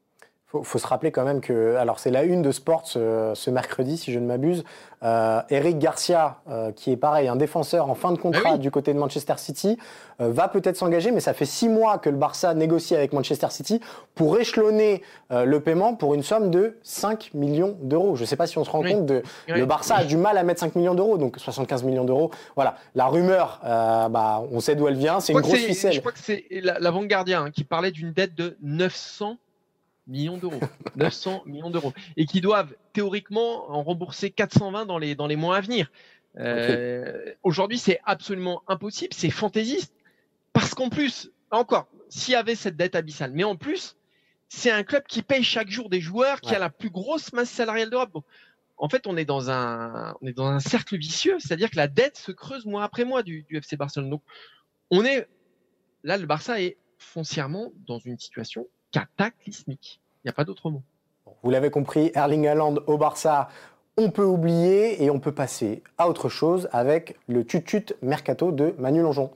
[0.52, 3.52] Faut, faut se rappeler quand même que, alors c'est la une de Sport ce, ce
[3.52, 4.64] mercredi, si je ne m'abuse.
[5.04, 8.60] Euh, Eric Garcia, euh, qui est pareil, un défenseur en fin de contrat Ah oui.
[8.60, 9.78] du côté de Manchester City,
[10.22, 13.46] euh, va peut-être s'engager, mais ça fait six mois que le Barça négocie avec Manchester
[13.52, 13.80] City
[14.16, 18.16] pour échelonner euh, le paiement pour une somme de 5 millions d'euros.
[18.16, 18.92] Je ne sais pas si on se rend Oui.
[18.92, 19.22] compte de.
[19.50, 19.60] Oui.
[19.60, 22.32] Le Barça a du mal à mettre 5 millions d'euros, donc 75 millions d'euros.
[22.56, 25.94] Voilà, la rumeur, euh, bah, on sait d'où elle vient, c'est une grosse ficelle.
[25.94, 29.38] Je crois que c'est la- l'avant-gardien hein, qui parlait d'une dette de 900
[30.10, 30.60] millions d'euros.
[30.96, 31.94] 900 millions d'euros.
[32.18, 35.92] Et qui doivent théoriquement en rembourser 420 dans les, dans les mois à venir.
[36.38, 39.94] Euh, Aujourd'hui, c'est absolument impossible, c'est fantaisiste.
[40.54, 43.96] Parce qu'en plus, encore, s'il y avait cette dette abyssale, mais en plus,
[44.48, 46.56] c'est un club qui paye chaque jour des joueurs, qui Ouais.
[46.56, 48.10] a la plus grosse masse salariale d'Europe.
[48.14, 48.24] Bon,
[48.78, 51.88] en fait, on est dans un, on est dans un cercle vicieux, c'est-à-dire que la
[51.88, 54.10] dette se creuse mois après mois du, du FC Barcelone.
[54.10, 54.24] Donc,
[54.90, 55.28] on est
[56.04, 60.00] là, le Barça est foncièrement dans une situation cataclysmique.
[60.24, 60.82] Il n'y a pas d'autre mot.
[61.44, 63.50] Vous l'avez compris, Erling Haaland au Barça,
[63.98, 68.74] on peut oublier et on peut passer à autre chose avec le tutut mercato de
[68.78, 69.32] Manu Longeon.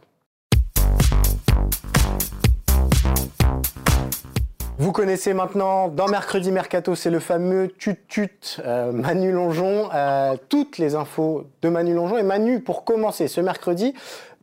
[4.79, 9.89] Vous connaissez maintenant, dans Mercredi Mercato, c'est le fameux tutut euh, Manu Longeon.
[9.93, 12.17] Euh, toutes les infos de Manu Longeon.
[12.17, 13.93] Et Manu, pour commencer ce mercredi,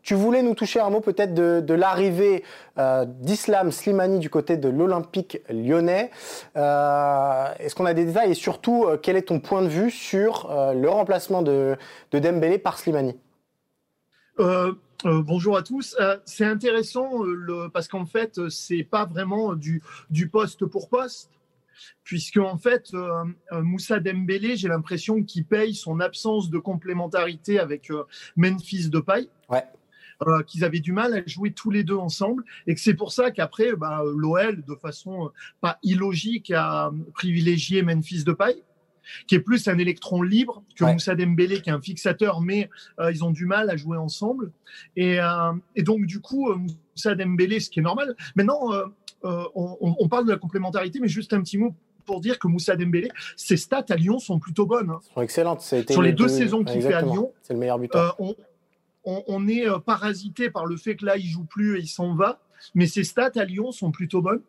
[0.03, 2.45] tu voulais nous toucher un mot peut-être de, de l'arrivée
[2.79, 6.11] euh, d'Islam Slimani du côté de l'Olympique lyonnais.
[6.57, 8.31] Euh, Est-ce qu'on a des détails?
[8.33, 11.77] Et surtout, euh, quel est ton point de vue sur euh, le remplacement de,
[12.11, 13.19] de Dembélé par Slimani?
[14.39, 14.73] Euh,
[15.05, 15.97] bonjour à tous.
[16.01, 20.89] Euh, c'est intéressant euh, le, parce qu'en fait, c'est pas vraiment du, du poste pour
[20.89, 21.31] poste,
[22.05, 22.93] puisque en fait,
[23.53, 27.91] Moussa Dembélé, j'ai l'impression qu'il paye son absence de complémentarité avec
[28.37, 29.29] Memphis Depay.
[29.49, 29.65] Ouais.
[30.29, 33.11] Euh, qu'ils avaient du mal à jouer tous les deux ensemble et que c'est pour
[33.11, 35.29] ça qu'après bah, l'OL de façon euh,
[35.63, 38.63] pas illogique a privilégié Memphis Depay
[39.27, 40.93] qui est plus un électron libre que Ouais.
[40.93, 44.53] Moussa Dembélé qui est un fixateur mais euh, ils ont du mal à jouer ensemble
[44.95, 46.57] et, euh, et donc du coup euh,
[46.95, 48.85] Moussa Dembélé ce qui est normal maintenant euh,
[49.25, 52.47] euh, on, on- parle de la complémentarité mais juste un petit mot pour dire que
[52.47, 55.01] Moussa Dembélé ses stats à Lyon sont plutôt bonnes hein.
[55.15, 55.63] Sont excellentes.
[55.63, 57.01] Sur les deux saisons qu'il fait à.
[57.03, 58.17] Lyon, C'est le meilleur buteur.
[58.21, 58.35] Euh, on,
[59.05, 61.89] on- on est euh, parasité par le fait que là, il joue plus et il
[61.89, 62.41] s'en va,
[62.75, 64.43] mais ses stats à Lyon sont plutôt bonnes.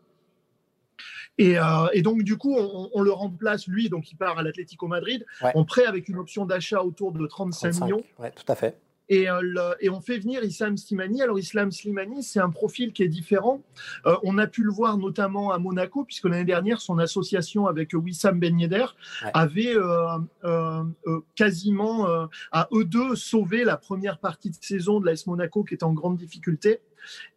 [1.38, 4.44] Et, euh, et donc, du coup, on, on le remplace, lui, donc il part à
[4.44, 5.52] l'Atlético Madrid, Ouais.
[5.56, 7.86] en prêt avec une option d'achat autour de 35, 35.
[7.86, 8.04] millions.
[8.20, 8.78] Ouais, tout à fait.
[9.10, 11.22] Et, euh, le- et on fait venir Islam Slimani.
[11.22, 13.62] Alors, Islam Slimani, c'est un profil qui est différent.
[14.06, 17.92] Euh, on a pu le voir notamment à Monaco, puisque l'année dernière, son association avec
[17.94, 18.86] Wissam Ben Yedder
[19.24, 19.32] Ouais.
[19.34, 22.08] avait euh, quasiment,
[22.52, 25.94] à eux deux, sauvé la première partie de saison de l'AS Monaco, qui était en
[25.94, 26.80] grande difficulté.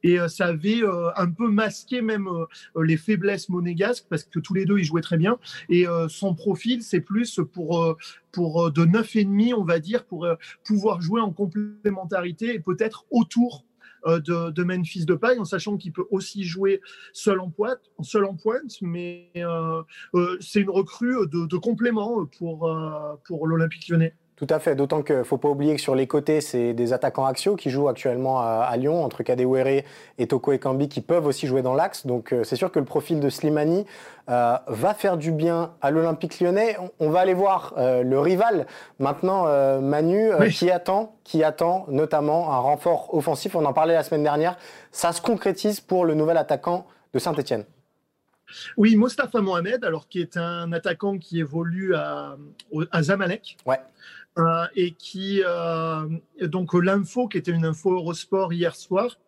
[0.03, 4.39] Et euh, ça avait euh, un peu masqué même euh, les faiblesses monégasques, parce que
[4.39, 5.39] tous les deux, ils jouaient très bien.
[5.69, 7.97] Et son profil, c'est plus pour,
[8.33, 10.27] pour de 9,5, on va dire, pour
[10.65, 13.65] pouvoir jouer en complémentarité et peut-être autour
[14.07, 16.81] de, de Memphis Depay, en sachant qu'il peut aussi jouer
[17.13, 19.31] seul en pointe, seul en pointe mais
[20.41, 22.71] c'est une recrue de, de complément pour,
[23.25, 24.15] pour l'Olympique lyonnais.
[24.37, 26.93] Tout à fait, d'autant qu'il ne faut pas oublier que sur les côtés, c'est des
[26.93, 29.85] attaquants axiaux qui jouent actuellement à, à Lyon, entre Kadewere
[30.19, 32.05] et Toko Ekambi, qui peuvent aussi jouer dans l'axe.
[32.05, 33.87] Donc euh, c'est sûr que le profil de Slimani
[34.29, 36.77] euh, va faire du bien à l'Olympique lyonnais.
[36.81, 38.67] On, on va aller voir euh, le rival
[38.99, 39.45] maintenant,
[39.81, 40.51] Manu, Oui.
[40.51, 43.55] qui attend, qui attend notamment un renfort offensif.
[43.55, 44.57] On en parlait la semaine dernière.
[44.91, 47.65] Ça se concrétise pour le nouvel attaquant de Saint-Etienne.
[48.77, 52.37] Oui, Mostafa Mohamed, alors qui est un attaquant qui évolue à,
[53.01, 53.57] Zamalek.
[53.67, 53.79] Ouais.
[54.37, 56.09] Euh, et qui, euh,
[56.43, 59.19] donc l'info, qui était une info Eurosport hier soir,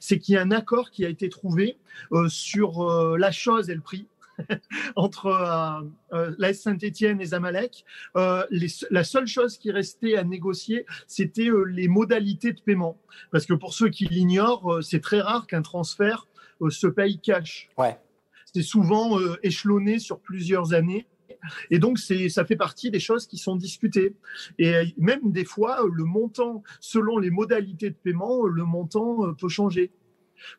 [0.00, 1.76] c'est qu'il y a un accord qui a été trouvé
[2.12, 4.08] euh, sur euh, la chose et le prix
[4.96, 5.26] entre
[6.12, 7.84] euh, l'AS Saint-Etienne et Zamalek.
[8.16, 12.98] Euh, les- la seule chose qui restait à négocier, c'était euh, les modalités de paiement.
[13.30, 16.26] Parce que pour ceux qui l'ignorent, euh, c'est très rare qu'un transfert
[16.60, 17.68] euh, se paye cash.
[17.78, 17.98] Ouais.
[18.52, 21.06] C'est souvent euh, échelonné sur plusieurs années.
[21.70, 24.14] Et donc, c'est, ça fait partie des choses qui sont discutées.
[24.58, 28.64] Et euh, même des fois, euh, le montant, selon les modalités de paiement, euh, le
[28.64, 29.90] montant peut changer.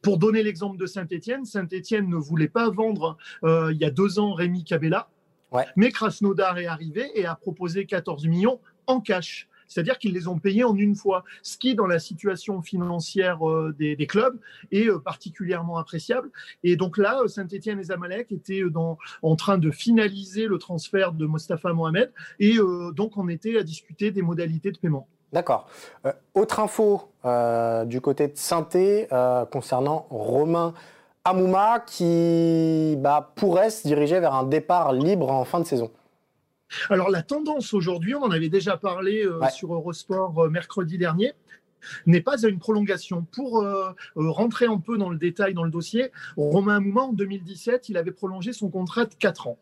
[0.02, 4.20] Pour donner l'exemple de Saint-Etienne, Saint-Etienne ne voulait pas vendre euh, il y a deux
[4.20, 5.10] ans Rémi Cabella,
[5.52, 5.66] Ouais.
[5.78, 9.48] mais Krasnodar est arrivé et a proposé 14 millions en cash.
[9.68, 13.76] C'est-à-dire qu'ils les ont payés en une fois, ce qui, dans la situation financière euh,
[13.78, 14.40] des, clubs,
[14.72, 16.30] est euh, particulièrement appréciable.
[16.64, 18.64] Et donc là, euh, Saint-Etienne et Zamalek étaient
[19.22, 22.58] en train de finaliser le transfert de Mostafa Mohamed, et
[22.94, 25.08] donc on était à discuter des modalités de paiement.
[25.34, 25.68] D'accord.
[26.34, 27.12] Autre info
[27.86, 30.74] du côté de Sainté euh, concernant Romain
[31.26, 35.92] Amouma qui bah, pourrait se diriger vers un départ libre en fin de saison.
[36.90, 39.50] Alors la tendance aujourd'hui, on en avait déjà parlé euh, Ouais.
[39.50, 41.34] sur Eurosport euh, mercredi dernier,
[42.06, 43.26] n'est pas à une prolongation.
[43.32, 47.90] Pour euh, rentrer un peu dans le détail dans le dossier, Romain Amouma, en 2017,
[47.90, 49.60] il avait prolongé son contrat de 4 ans.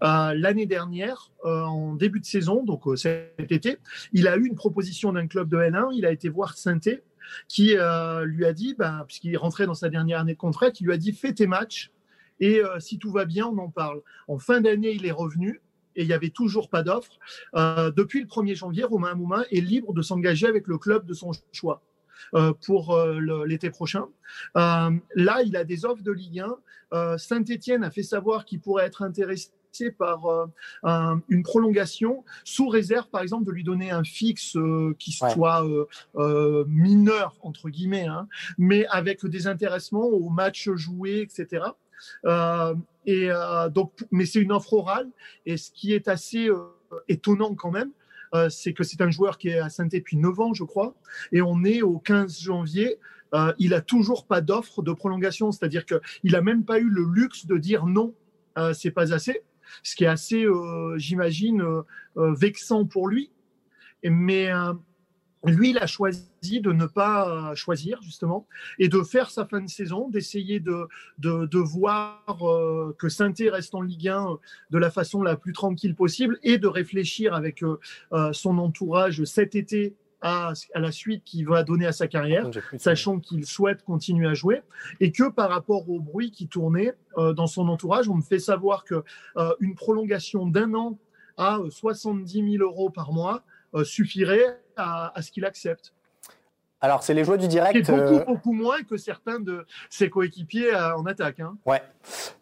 [0.00, 3.78] L'année dernière, en début de saison, donc cet été,
[4.12, 7.02] il a eu une proposition d'un club de L1, il a été voir Sainté,
[7.46, 7.76] qui
[8.24, 10.96] lui a dit, ben, puisqu'il rentrait dans sa dernière année de contrat, qui lui a
[10.96, 11.92] dit fais tes matchs
[12.40, 14.00] et si tout va bien, on en parle.
[14.26, 15.60] En fin d'année, il est revenu
[15.98, 17.12] et il n'y avait toujours pas d'offre.
[17.56, 21.12] Euh, depuis le 1er janvier, Romain Amouma est libre de s'engager avec le club de
[21.12, 21.82] son choix
[22.34, 24.06] euh, pour euh, l'été prochain.
[24.54, 26.56] Là, il a des offres de Ligue 1.
[26.94, 29.50] Euh, Saint-Etienne a fait savoir qu'il pourrait être intéressé
[29.98, 30.20] par
[30.82, 34.56] un- une prolongation sous réserve, par exemple, de lui donner un fixe
[34.98, 35.62] qui soit
[36.66, 41.64] mineur, entre guillemets, hein, mais avec des intéressements aux matchs joués, etc.
[42.24, 42.74] Euh,
[43.08, 43.70] euh,
[44.10, 45.08] mais c'est une offre orale.
[45.46, 46.64] Et ce qui est assez euh,
[47.08, 47.90] étonnant quand même,
[48.50, 50.94] c'est que c'est un joueur qui est à saint depuis 9 ans, je crois,
[51.32, 52.98] et on est au 15 janvier.
[53.58, 57.46] Il a toujours pas d'offre de prolongation, c'est-à-dire qu'il a même pas eu le luxe
[57.46, 58.14] de dire non,
[58.58, 59.40] euh, c'est pas assez,
[59.82, 60.44] ce qui est assez,
[60.96, 61.64] j'imagine,
[62.16, 63.30] vexant pour lui.
[64.04, 64.50] Mais
[65.44, 68.46] lui, il a choisi de ne pas euh, choisir, justement,
[68.78, 73.32] et de faire sa fin de saison, d'essayer de, de, de voir euh, que saint
[73.38, 74.36] reste en Ligue 1 euh,
[74.70, 77.78] de la façon la plus tranquille possible et de réfléchir avec euh,
[78.32, 83.20] son entourage cet été à, à la suite qu'il va donner à sa carrière sachant
[83.20, 84.62] qu'il souhaite continuer à jouer,
[84.98, 88.82] et que par rapport au bruit qui tournait dans son entourage, on me fait savoir
[88.82, 89.04] que
[89.60, 90.98] une prolongation d'un an
[91.38, 93.42] à euh, 70 000 euros par mois
[93.84, 95.92] suffirait à, à ce qu'il accepte.
[96.80, 97.90] Alors, c'est les joies du C'est direct.
[97.90, 101.40] beaucoup, euh, beaucoup moins que certains de ses coéquipiers euh, en attaque.
[101.40, 101.56] hein.
[101.66, 101.82] Ouais.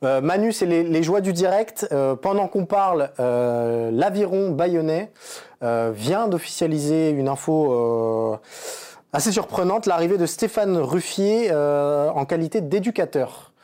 [0.05, 1.89] Euh, Manu, c'est les, les joies du direct.
[1.91, 5.11] Euh, pendant qu'on parle, euh, l'aviron bayonnais
[5.63, 7.73] euh, vient d'officialiser une info
[8.35, 8.37] euh,
[9.15, 13.55] assez surprenante, l'arrivée de Stéphane Ruffier euh, en qualité d'éducateur.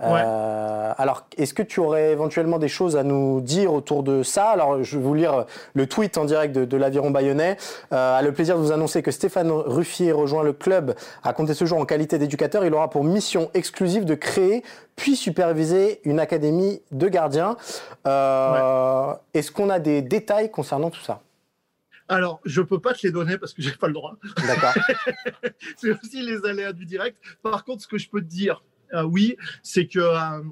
[0.00, 4.48] Euh, alors, est-ce que tu aurais éventuellement des choses à nous dire autour de ça?
[4.48, 7.56] Alors, je vais vous lire le tweet en direct de, de l'Aviron Bayonnais.
[7.92, 11.54] Euh, a le plaisir de vous annoncer que Stéphane Ruffier rejoint le club à compter
[11.54, 12.64] ce jour en qualité d'éducateur.
[12.64, 14.64] Il aura pour mission exclusive de créer
[14.96, 17.56] puis superviser une académie de gardiens.
[18.06, 21.20] Euh, Est-ce qu'on a des détails concernant tout ça?
[22.08, 24.16] Alors, je peux pas te les donner parce que j'ai pas le droit.
[24.46, 24.74] D'accord.
[25.76, 27.16] c'est aussi les aléas du direct.
[27.42, 28.62] Par contre, ce que je peux te dire,
[29.04, 30.42] oui, c'est que euh,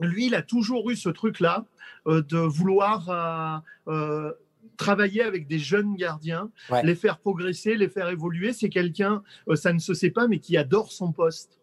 [0.00, 1.64] lui, il a toujours eu ce truc-là
[2.06, 3.08] euh, de vouloir
[3.88, 4.32] euh, euh,
[4.76, 6.82] travailler avec des jeunes gardiens, Ouais.
[6.84, 8.52] les faire progresser, les faire évoluer.
[8.52, 11.60] C'est quelqu'un, euh, ça ne se sait pas, mais qui adore son poste,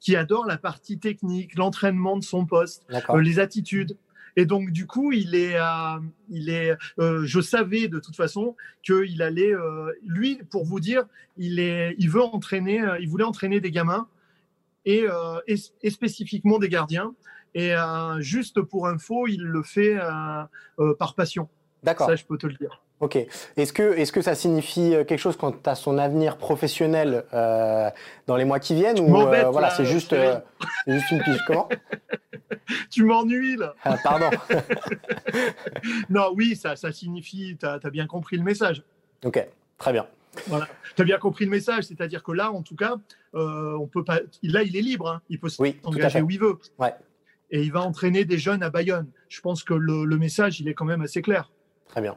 [0.00, 3.96] qui adore la partie technique, l'entraînement de son poste euh, les attitudes.
[4.36, 5.98] Et donc, du coup, il est, euh,
[6.28, 11.04] il est, euh, je savais de toute façon qu'il allait, euh, lui, pour vous dire,
[11.36, 14.06] il est, il veut entraîner, euh, il voulait entraîner des gamins
[14.90, 17.14] et, euh, et, et spécifiquement des gardiens.
[17.54, 21.48] Et euh, juste pour info, il le fait euh, par passion.
[21.82, 22.08] D'accord.
[22.08, 22.82] Ça, je peux te le dire.
[23.00, 23.16] Ok.
[23.56, 27.88] Est-ce que, est-ce que ça signifie quelque chose quant à son avenir professionnel euh,
[28.26, 30.38] dans les mois qui viennent ou voilà, là, c'est juste, euh,
[30.86, 31.22] juste une.
[31.46, 31.68] Comment?
[32.90, 33.74] Tu m'ennuies là.
[33.84, 34.30] Ah, Pardon.
[36.10, 38.82] Non, oui, ça, ça signifie, tu as, bien compris le message.
[39.24, 39.44] Ok.
[39.78, 40.06] Très bien.
[40.46, 40.68] Voilà.
[40.96, 42.96] Tu as bien compris le message, c'est-à-dire que là, en tout cas,
[43.34, 44.20] euh, on peut pas.
[44.42, 45.22] Là, il est libre, hein.
[45.28, 46.58] il peut Oui, s'engager où il veut.
[46.78, 46.94] Ouais.
[47.50, 49.08] Et il va entraîner des jeunes à Bayonne.
[49.28, 51.50] Je pense que le, le message, il est quand même assez clair.
[51.88, 52.16] Très bien.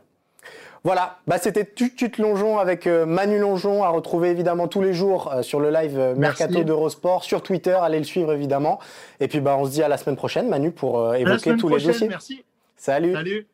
[0.84, 5.32] Voilà, bah, c'était Tut Longeon avec euh, Manu Longeon à retrouver évidemment tous les jours
[5.32, 8.80] euh, sur le live euh, Mercato d'Eurosport, sur Twitter, allez le suivre évidemment.
[9.22, 11.82] Et puis bah, on se dit à la semaine prochaine Manu pour évoquer tous les
[11.82, 12.10] dossiers.
[12.10, 12.44] Merci.
[12.76, 13.14] Salut.
[13.14, 13.48] Salut.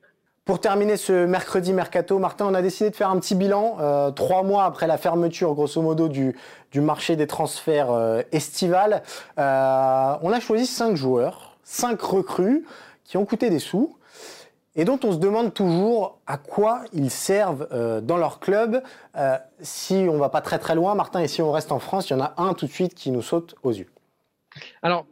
[0.45, 4.41] Pour terminer ce mercredi mercato, Martin, on a décidé de faire un petit bilan trois
[4.41, 6.35] mois après la fermeture, grosso modo, du,
[6.75, 9.03] marché des transferts estival.
[9.37, 12.65] on a choisi cinq joueurs, cinq recrues
[13.03, 13.95] qui ont coûté des sous
[14.75, 18.81] et dont on se demande toujours à quoi ils servent euh, dans leur club.
[19.17, 22.09] Euh, si on va pas très très loin, Martin, et si on reste en France,
[22.09, 23.89] il y en a un tout de suite qui nous saute aux yeux.
[24.81, 25.05] Alors,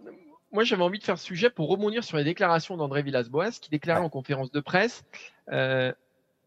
[0.51, 3.69] moi j'avais envie de faire ce sujet pour rebondir sur les déclarations d'André Villas-Boas, qui
[3.69, 5.03] déclarait en conférence de presse
[5.51, 5.91] euh,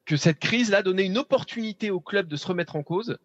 [0.07, 3.19] que cette crise-là donnait une opportunité au club de se remettre en cause,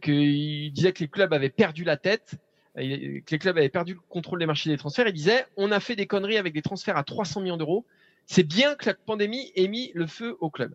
[0.00, 2.36] qu'il disait que les clubs avaient perdu la tête,
[2.76, 5.06] que les clubs avaient perdu le contrôle des marchés des transferts.
[5.08, 7.84] Il disait on a fait des conneries avec des transferts à 300 millions d'euros
[8.26, 10.74] c'est bien que la pandémie ait mis le feu au club.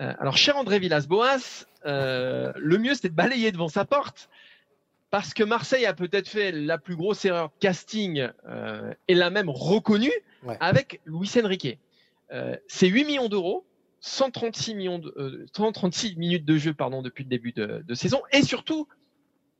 [0.00, 4.28] Euh, alors, cher André Villas-Boas, euh, le mieux c'était de balayer devant sa porte
[5.14, 9.30] parce que Marseille a peut-être fait la plus grosse erreur de casting euh, et l'a
[9.30, 10.10] même reconnu
[10.58, 11.78] avec Luis Enrique.
[12.66, 13.64] c'est 8 millions d'euros,
[14.00, 18.42] 136, millions de, 136 minutes de jeu pardon, depuis le début de, de saison et
[18.42, 18.88] surtout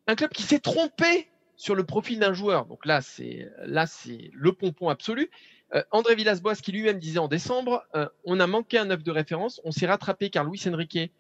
[0.09, 2.67] un club qui s'est trompé sur le profil d'un joueur.
[2.67, 5.31] Donc là, c'est là c'est le pompon absolu.
[5.75, 9.11] Euh, André Villas-Boas qui lui-même disait en décembre, euh, on a manqué un œuf de
[9.11, 11.13] référence, on s'est rattrapé car Luis Enrique,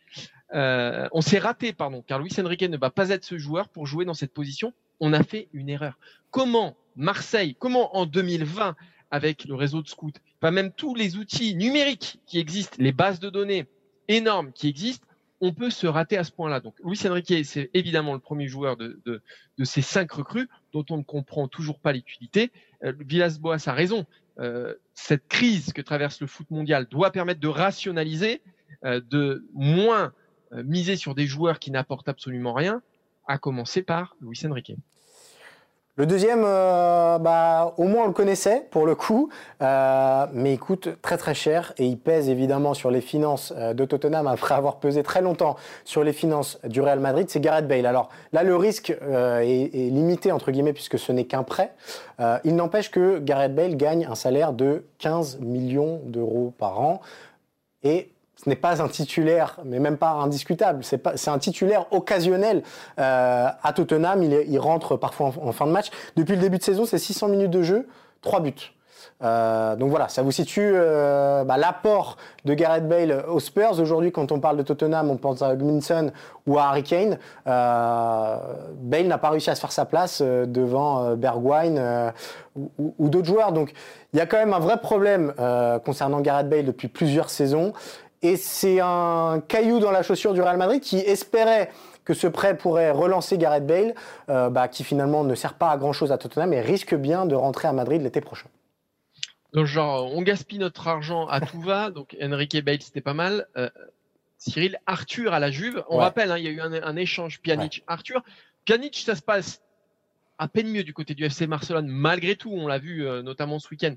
[0.54, 3.86] euh, on s'est raté pardon, car Luis Enrique ne va pas être ce joueur pour
[3.86, 4.72] jouer dans cette position.
[5.00, 5.98] On a fait une erreur.
[6.30, 8.76] Comment Marseille, comment en 2020
[9.10, 13.20] avec le réseau de scouts, pas même tous les outils numériques qui existent, les bases
[13.20, 13.66] de données
[14.08, 15.06] énormes qui existent,
[15.40, 16.60] on peut se rater à ce point-là.
[16.60, 19.22] Donc, Luis Enrique, c'est évidemment le premier joueur de,
[19.62, 22.50] ces cinq recrues dont on ne comprend toujours pas l'utilité.
[22.82, 24.06] Villas-Boas a raison.
[24.40, 28.42] Euh, cette crise que traverse le foot mondial doit permettre de rationaliser,
[28.84, 30.10] euh, de moins euh,
[30.52, 32.83] miser sur des joueurs qui n'apportent absolument rien,
[33.26, 34.74] à commencer par Luis Enrique.
[35.96, 39.28] Le deuxième, euh, bah, au moins on le connaissait pour le coup,
[39.62, 43.74] euh, mais il coûte très très cher et il pèse évidemment sur les finances euh,
[43.74, 45.54] de Tottenham après avoir pesé très longtemps
[45.85, 47.87] sur les finances du Real Madrid, c'est Gareth Bale.
[47.87, 51.72] Alors là, le risque est, est, limité entre guillemets puisque ce n'est qu'un prêt.
[52.42, 57.02] il n'empêche que Gareth Bale gagne un salaire de 15 millions d'euros par an
[57.85, 58.11] et
[58.44, 60.85] ce n'est pas un titulaire, mais même pas indiscutable.
[60.85, 62.62] C'est un titulaire occasionnel
[62.98, 64.22] euh, à Tottenham.
[64.22, 65.90] Il, rentre parfois en, fin de match.
[66.16, 67.88] Depuis le début de saison, c'est 600 minutes de jeu,
[68.20, 68.52] 3 buts.
[69.22, 73.80] Euh, donc voilà, ça vous situe euh, bah, l'apport de Gareth Bale aux Spurs.
[73.80, 76.11] Aujourd'hui, quand on parle de Tottenham, on pense à Gminson
[76.46, 77.18] ou à Harry Kane.
[77.46, 82.12] Bale n'a pas réussi à se faire sa place devant Bergwijn
[82.57, 83.52] ou, ou d'autres joueurs.
[83.52, 83.72] Donc
[84.12, 85.33] il y a quand même un vrai problème
[85.85, 87.72] concernant Gareth Bale depuis plusieurs saisons.
[88.24, 91.70] Et c'est un caillou dans la chaussure du Real Madrid qui espérait
[92.06, 93.94] que ce prêt pourrait relancer Gareth Bale,
[94.30, 97.26] euh, bah, qui finalement ne sert pas à grand chose à Tottenham et risque bien
[97.26, 98.48] de rentrer à Madrid l'été prochain.
[99.52, 101.90] Donc genre, on gaspille notre argent à tout va.
[101.90, 103.46] Donc Enrique Bale, c'était pas mal.
[103.58, 103.68] Euh,
[104.38, 105.84] Cyril, Arthur à la Juve.
[105.90, 108.22] On rappelle, hein, il y a eu un, échange Pjanic-Arthur.
[108.64, 109.60] Pjanic, ça se passe
[110.38, 112.50] à peine mieux du côté du FC Barcelone, malgré tout.
[112.50, 113.96] On l'a vu euh, notamment ce week-end.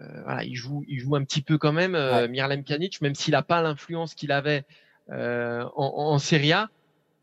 [0.00, 3.14] Euh, voilà, il joue, il joue un petit peu quand même, euh, Miralem Pjanic, même
[3.14, 4.64] s'il n'a pas l'influence qu'il avait
[5.10, 6.70] euh, en, en Serie A.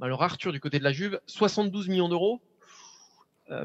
[0.01, 2.39] Alors Arthur du côté de la Juve, 72 millions d'euros,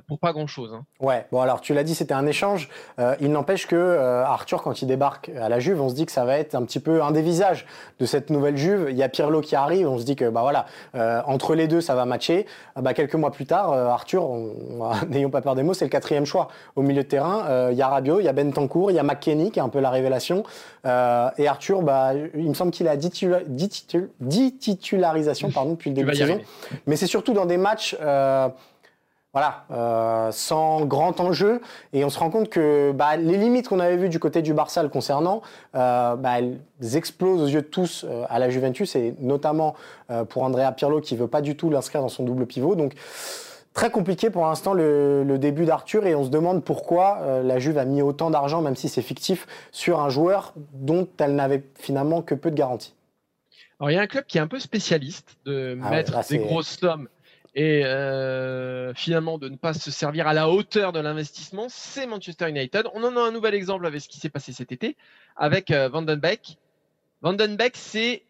[0.07, 0.73] pour pas grand-chose.
[0.75, 0.85] Hein.
[1.01, 2.69] Ouais, bon alors tu l'as dit, c'était un échange.
[2.99, 6.07] Euh, il n'empêche que euh, Arthur, quand il débarque à la Juve, on se dit
[6.07, 7.67] que ça va être un petit peu un des visages
[7.99, 8.87] de cette nouvelle Juve.
[8.91, 10.67] Il y a Pirlo qui arrive, on se dit que bah voilà,
[11.27, 12.47] entre les deux, ça va matcher.
[12.77, 14.29] bah, quelques mois plus tard, Arthur,
[15.09, 17.71] n'ayons pas peur des mots, c'est le quatrième choix au milieu de terrain.
[17.71, 19.69] Il y a Rabiot, il y a Bentancourt, il y a McKenny qui est un
[19.69, 20.45] peu la révélation.
[20.85, 26.17] et Arthur, bah, il me semble qu'il a 10 titularisations pardon, depuis le début de
[26.17, 26.41] saison.
[26.87, 27.97] Mais c'est surtout dans des matchs
[29.35, 31.61] voilà, euh, sans grand enjeu.
[31.93, 34.55] Et on se rend compte que bah, les limites qu'on avait vues du côté du
[34.55, 35.43] Barça le concernant,
[35.75, 36.61] euh, bah, elles
[36.95, 39.75] explosent aux yeux de tous euh, à la Juventus, et notamment
[40.29, 42.77] pour Andrea Pirlo qui veut pas du tout l'inscrire dans son double pivot.
[42.77, 42.93] Donc
[43.73, 47.79] très compliqué pour l'instant le, le, début d'Arthur, et on se demande pourquoi la Juve
[47.79, 52.23] a mis autant d'argent, même si c'est fictif, sur un joueur dont elle n'avait finalement
[52.23, 52.95] que peu de garanties.
[53.81, 56.39] Alors il y a un club qui est un peu spécialiste de ah mettre des
[56.39, 57.09] grosses sommes
[57.55, 62.49] et euh, finalement de ne pas se servir à la hauteur de l'investissement, c'est Manchester
[62.49, 62.87] United.
[62.95, 64.97] On en a un nouvel exemple avec ce qui s'est passé cet été
[65.37, 66.59] avec euh, Vandenbeek.
[67.23, 68.25] Vandenbeek, c'est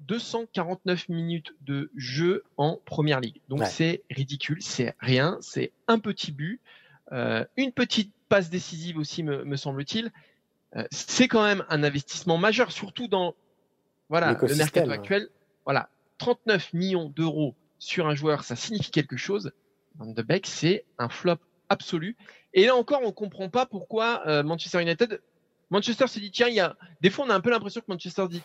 [0.00, 3.40] 249 minutes de jeu en première ligue.
[3.48, 6.60] Donc c'est ridicule, c'est rien, c'est un petit but,
[7.12, 10.10] euh, une petite passe décisive aussi me, me semble-t-il.
[10.76, 13.34] Euh, c'est quand même un investissement majeur, surtout dans
[14.08, 14.94] Voilà, le mercato ouais.
[14.94, 15.28] actuel,
[15.64, 15.88] voilà,
[16.18, 17.54] 39 millions d'euros
[17.84, 19.52] sur un joueur, ça signifie quelque chose.
[19.96, 21.36] Van de Beek, c'est un flop
[21.68, 22.16] absolu.
[22.54, 25.20] Et là encore, on comprend pas pourquoi euh, Manchester United,
[25.70, 27.86] Manchester se dit tiens, il y a des fois on a un peu l'impression que
[27.88, 28.42] Manchester dit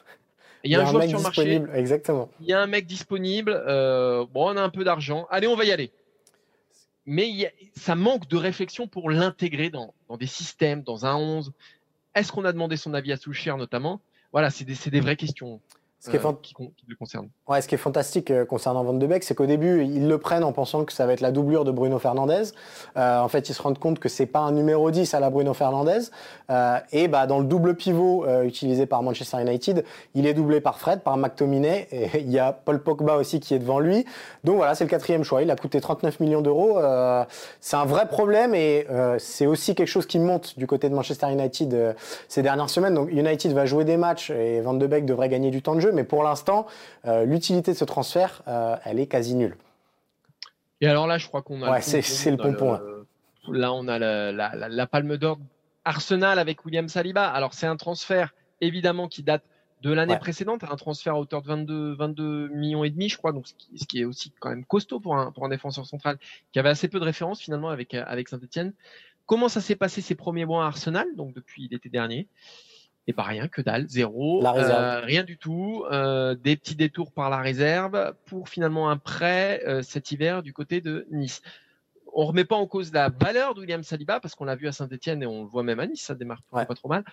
[0.64, 2.30] il y a un, joueur sur le marché, exactement.
[2.42, 5.56] il y a un mec disponible, euh, bon, on a un peu d'argent, allez, on
[5.56, 5.92] va y aller.
[7.06, 11.06] Mais il y a- ça manque de réflexion pour l'intégrer dans, dans des systèmes, dans
[11.06, 11.54] un 11.
[12.14, 14.02] Est-ce qu'on a demandé son avis à Soucher notamment?
[14.34, 15.62] Voilà, c'est des, c'est des vraies questions
[16.00, 17.30] Ce qui est euh, qui, qui le concernent.
[17.48, 20.18] Ouais, ce qui est fantastique euh, concernant Van de Beek, c'est qu'au début, ils le
[20.18, 22.44] prennent en pensant que ça va être la doublure de Bruno Fernandez.
[22.96, 25.30] Euh, en fait, ils se rendent compte que c'est pas un numéro 10 à la
[25.30, 26.10] Bruno Fernandez.
[26.50, 29.84] Euh, et bah, dans le double pivot euh, utilisé par Manchester United,
[30.16, 31.88] il est doublé par Fred, par McTominay.
[31.92, 34.06] Et il y a Paul Pogba aussi qui est devant lui.
[34.44, 35.42] Donc voilà, c'est le quatrième choix.
[35.42, 36.80] Il a coûté 39 millions d'euros.
[36.80, 37.24] Euh,
[37.60, 40.96] c'est un vrai problème et euh, c'est aussi quelque chose qui monte du côté de
[40.96, 41.94] Manchester United euh,
[42.28, 42.94] ces dernières semaines.
[42.94, 45.82] Donc United va jouer des matchs et Van de Beek devrait gagner du temps de
[45.82, 45.89] jeu.
[45.92, 46.68] Mais pour l'instant,
[47.06, 49.56] euh, l'utilité de ce transfert, euh, elle est quasi nulle.
[50.82, 51.72] Et alors là, je crois qu'on a.
[51.72, 52.80] Ouais, le c'est- pompon, le pompon,
[53.52, 55.40] Là, on a la, la- la- la palme d'or
[55.86, 57.28] Arsenal avec William Saliba.
[57.28, 59.44] Alors, c'est un transfert, évidemment, qui date
[59.82, 60.20] de l'année Ouais.
[60.20, 63.54] précédente, un transfert à hauteur de 22, 22 millions et demi, je crois, donc ce
[63.56, 66.18] qui, ce qui est aussi quand même costaud pour un, pour un défenseur central
[66.52, 68.74] qui avait assez peu de références finalement avec, euh, avec Saint-Etienne.
[69.26, 72.28] Comment ça s'est passé ces premiers mois à Arsenal, donc depuis l'été dernier?
[73.10, 77.32] Et pas rien, que dalle, zéro, euh, rien du tout, euh, des petits détours par
[77.32, 81.42] la réserve pour finalement un prêt euh, cet hiver du côté de Nice.
[82.14, 84.72] On remet pas en cause la valeur de William Saliba parce qu'on l'a vu à
[84.72, 86.68] Saint-Etienne et on le voit même à Nice, ça démarre Ouais.
[86.68, 87.04] pas trop mal.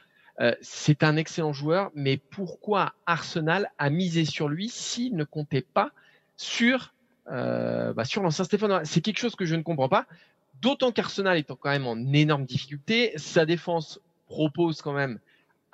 [0.60, 5.92] C'est un excellent joueur, mais pourquoi Arsenal a misé sur lui s'il ne comptait pas
[6.36, 6.92] sur
[7.26, 10.04] bah, sur l'ancien Stéphane C'est quelque chose que je ne comprends pas.
[10.60, 15.20] D'autant qu'Arsenal est quand même en énorme difficulté, sa défense propose quand même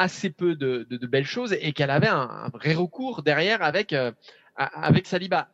[0.03, 3.63] assez peu de, de- de belles choses et qu'elle avait un, un vrai recours derrière
[3.63, 4.13] avec euh,
[4.57, 5.49] avec Saliba.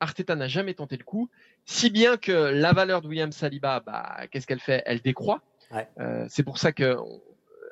[0.00, 1.28] Arteta n'a jamais tenté le coup,
[1.64, 4.82] si bien que la valeur de William Saliba, bah, qu'est-ce qu'elle fait?
[4.86, 5.42] Elle décroît.
[5.72, 5.88] Ouais.
[5.98, 6.96] Euh, c'est pour ça que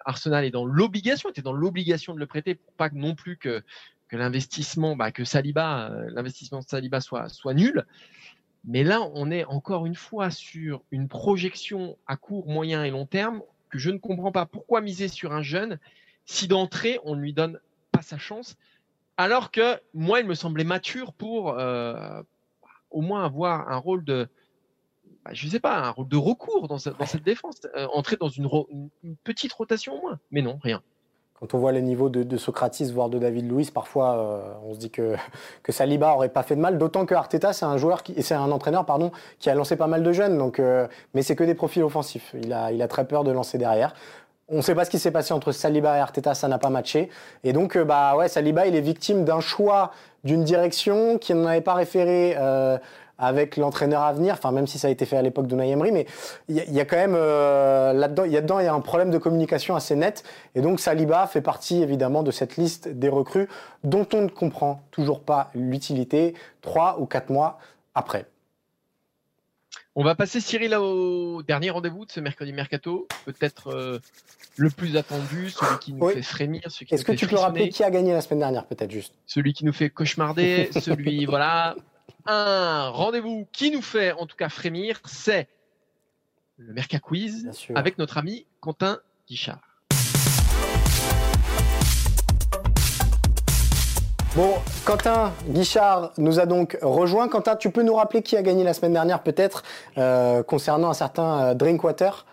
[0.05, 3.63] Arsenal est dans l'obligation, était dans l'obligation de le prêter pour pas non plus que
[4.09, 7.85] que l'investissement, bah, que Saliba, euh, l'investissement de Saliba soit soit nul.
[8.65, 13.07] Mais là, on est encore une fois sur une projection à court, moyen et long
[13.07, 13.41] terme
[13.71, 14.47] que je ne comprends pas.
[14.47, 15.79] Pourquoi miser sur un jeune
[16.27, 17.59] si d'entrée on ne lui donne
[17.93, 18.57] pas sa chance,
[19.17, 22.23] alors que moi, il me semblait mature pour euh,
[22.91, 24.29] au moins avoir un rôle de,
[25.25, 28.49] bah, je sais pas, un rôle de recours dans, cette- défense, euh, entrer dans une,
[29.25, 30.19] petite rotation au moins.
[30.31, 30.83] Mais non, rien.
[31.39, 34.75] Quand on voit les niveaux de, de Socrates, voire de David Luiz, parfois euh, on
[34.75, 35.17] se dit que,
[35.69, 36.79] Saliba aurait pas fait de mal.
[36.79, 39.87] D'autant que Arteta, c'est un joueur, qui, c'est un entraîneur, pardon, qui a lancé pas
[39.87, 40.37] mal de jeunes.
[40.39, 40.61] Donc,
[41.15, 42.35] mais c'est que des profils offensifs.
[42.43, 43.95] Il a très peur de lancer derrière.
[44.49, 46.71] On ne sait pas ce qui s'est passé entre Saliba et Arteta, ça n'a pas
[46.71, 47.11] matché.
[47.43, 49.91] Et donc, euh, bah ouais, Saliba, il est victime d'un choix,
[50.23, 52.79] d'une direction qui n'en avait pas référé euh,
[53.19, 54.35] avec l'entraîneur à venir.
[54.35, 56.07] Enfin, même si ça a été fait à l'époque d'Unai Emery, mais
[56.49, 58.67] il y, a- il y a quand même euh, là-dedans, il y a dedans, il
[58.67, 60.23] y a un problème de communication assez net.
[60.55, 63.49] Et donc, Saliba fait partie évidemment de cette liste des recrues
[63.83, 67.59] dont on ne comprend toujours pas l'utilité trois ou quatre mois
[67.97, 68.27] après.
[69.99, 73.99] On va passer, Cyril, au dernier rendez-vous de ce mercredi mercato, peut-être euh,
[74.57, 76.13] le plus attendu, celui qui nous Oui.
[76.13, 78.21] fait frémir, celui qui Est-ce nous que fait tu peux rappeler qui a gagné la
[78.21, 79.15] semaine dernière, peut-être juste?
[79.27, 81.77] Celui qui nous fait cauchemarder, celui, voilà,
[82.27, 85.49] un rendez-vous qui nous fait en tout cas frémir, c'est
[86.59, 89.66] le Merca Quiz avec notre ami Quentin Guichard.
[94.37, 97.27] Bon, Quentin Guichard nous a donc rejoint.
[97.29, 99.63] Quentin, tu peux nous rappeler qui a gagné la semaine dernière, peut-être,
[99.97, 102.27] euh, concernant un certain euh, Drinkwater?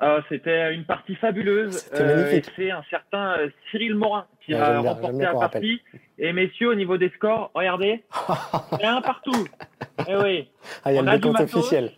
[0.00, 1.86] Ah, C'était une partie fabuleuse.
[1.92, 5.82] Et c'est un certain euh, Cyril Morin qui Ouais, a j'aime remporté la partie.
[6.18, 8.04] Et messieurs, au niveau des scores, regardez,
[8.72, 9.46] il y a un partout.
[10.08, 10.48] Eh oui,
[10.82, 11.92] Ah, il y a On le a décompte officiel.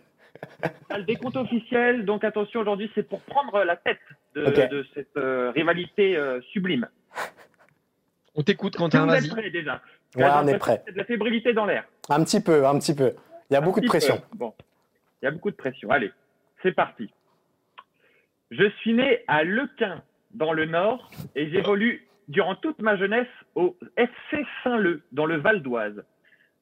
[0.89, 2.03] on a le décompte officiel.
[2.03, 3.99] Donc attention, aujourd'hui, c'est pour prendre la tête
[4.35, 6.87] de, cette euh, rivalité euh, sublime.
[8.35, 9.81] On t'écoute, Quentin, vous êtes prêts déjà
[10.15, 10.79] Ouais, on est prêt.
[10.79, 11.85] qu'il y a De la fébrilité dans l'air.
[12.09, 13.13] Un petit peu, un petit peu.
[13.49, 14.17] Il y a beaucoup de pression.
[14.17, 14.37] peu.
[14.37, 14.53] Bon,
[15.21, 15.89] il y a beaucoup de pression.
[15.89, 16.11] Allez,
[16.63, 17.09] c'est parti.
[18.49, 20.01] Je suis né à Lequin,
[20.31, 25.61] dans le Nord, et j'évolue durant toute ma jeunesse au FC Saint-Leu, dans le Val
[25.61, 26.03] d'Oise.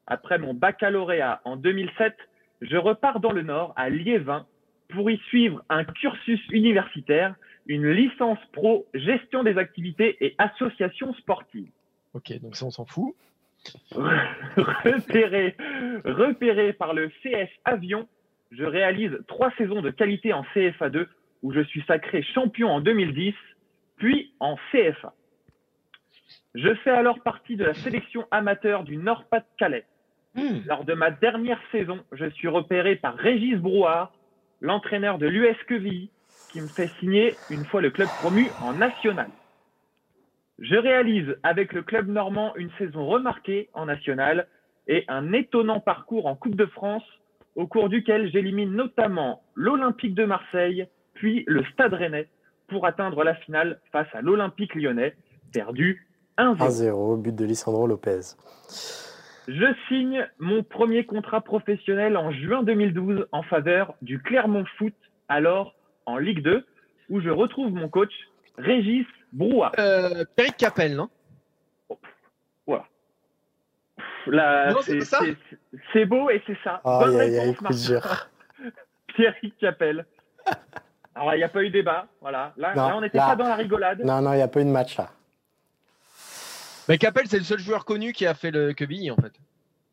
[0.07, 2.15] Après mon baccalauréat en 2007,
[2.61, 4.45] je repars dans le Nord, à Liévin,
[4.89, 7.35] pour y suivre un cursus universitaire,
[7.69, 11.69] une licence pro, gestion des activités et associations sportives.
[12.15, 13.15] Ok, donc ça, on s'en fout.
[13.91, 15.55] repéré,
[16.03, 18.07] repéré par le CS Avion,
[18.51, 21.05] je réalise trois saisons de qualité en CFA2
[21.43, 23.35] où je suis sacré champion en 2010,
[23.97, 25.13] puis en CFA.
[26.55, 29.85] Je fais alors partie de la sélection amateur du Nord-Pas-de-Calais.
[30.33, 30.61] Hmm.
[30.65, 34.11] Lors de ma dernière saison, je suis repéré par Régis Brouard,
[34.61, 36.09] l'entraîneur de l'US Quevilly,
[36.51, 39.29] qui me fait signer une fois le club promu en national.
[40.59, 44.47] Je réalise avec le club normand une saison remarquée en national
[44.87, 47.03] et un étonnant parcours en Coupe de France,
[47.55, 52.27] au cours duquel j'élimine notamment l'Olympique de Marseille, puis le Stade Rennais,
[52.67, 55.15] pour atteindre la finale face à l'Olympique lyonnais,
[55.53, 56.57] perdu 1-0.
[56.57, 58.35] 1-0, but de Lisandro Lopez.
[59.47, 64.93] Je signe mon premier contrat professionnel en juin 2012 en faveur du Clermont Foot,
[65.27, 65.73] alors
[66.09, 66.65] en Ligue 2,
[67.09, 68.11] où je retrouve mon coach
[68.57, 69.71] Régis Brouard.
[69.79, 71.09] Euh, Pierrick Capel, non?
[72.67, 72.85] Voilà.
[74.27, 75.57] Là, Non, c'est c'est- pas ça c'est-
[75.93, 76.81] c'est beau et c'est ça.
[76.83, 77.91] Aïe, Bonne réponse.
[79.15, 80.05] Pierrick Capel.
[81.15, 82.07] Alors, il n'y a pas eu débat.
[82.21, 82.53] Voilà.
[82.57, 84.01] Là, Non, là, on n'était pas dans la rigolade.
[84.03, 85.09] Non, non, il n'y a pas eu de match là.
[86.87, 89.33] Mais Capel, c'est le seul joueur connu qui a fait le Quevilly, en fait.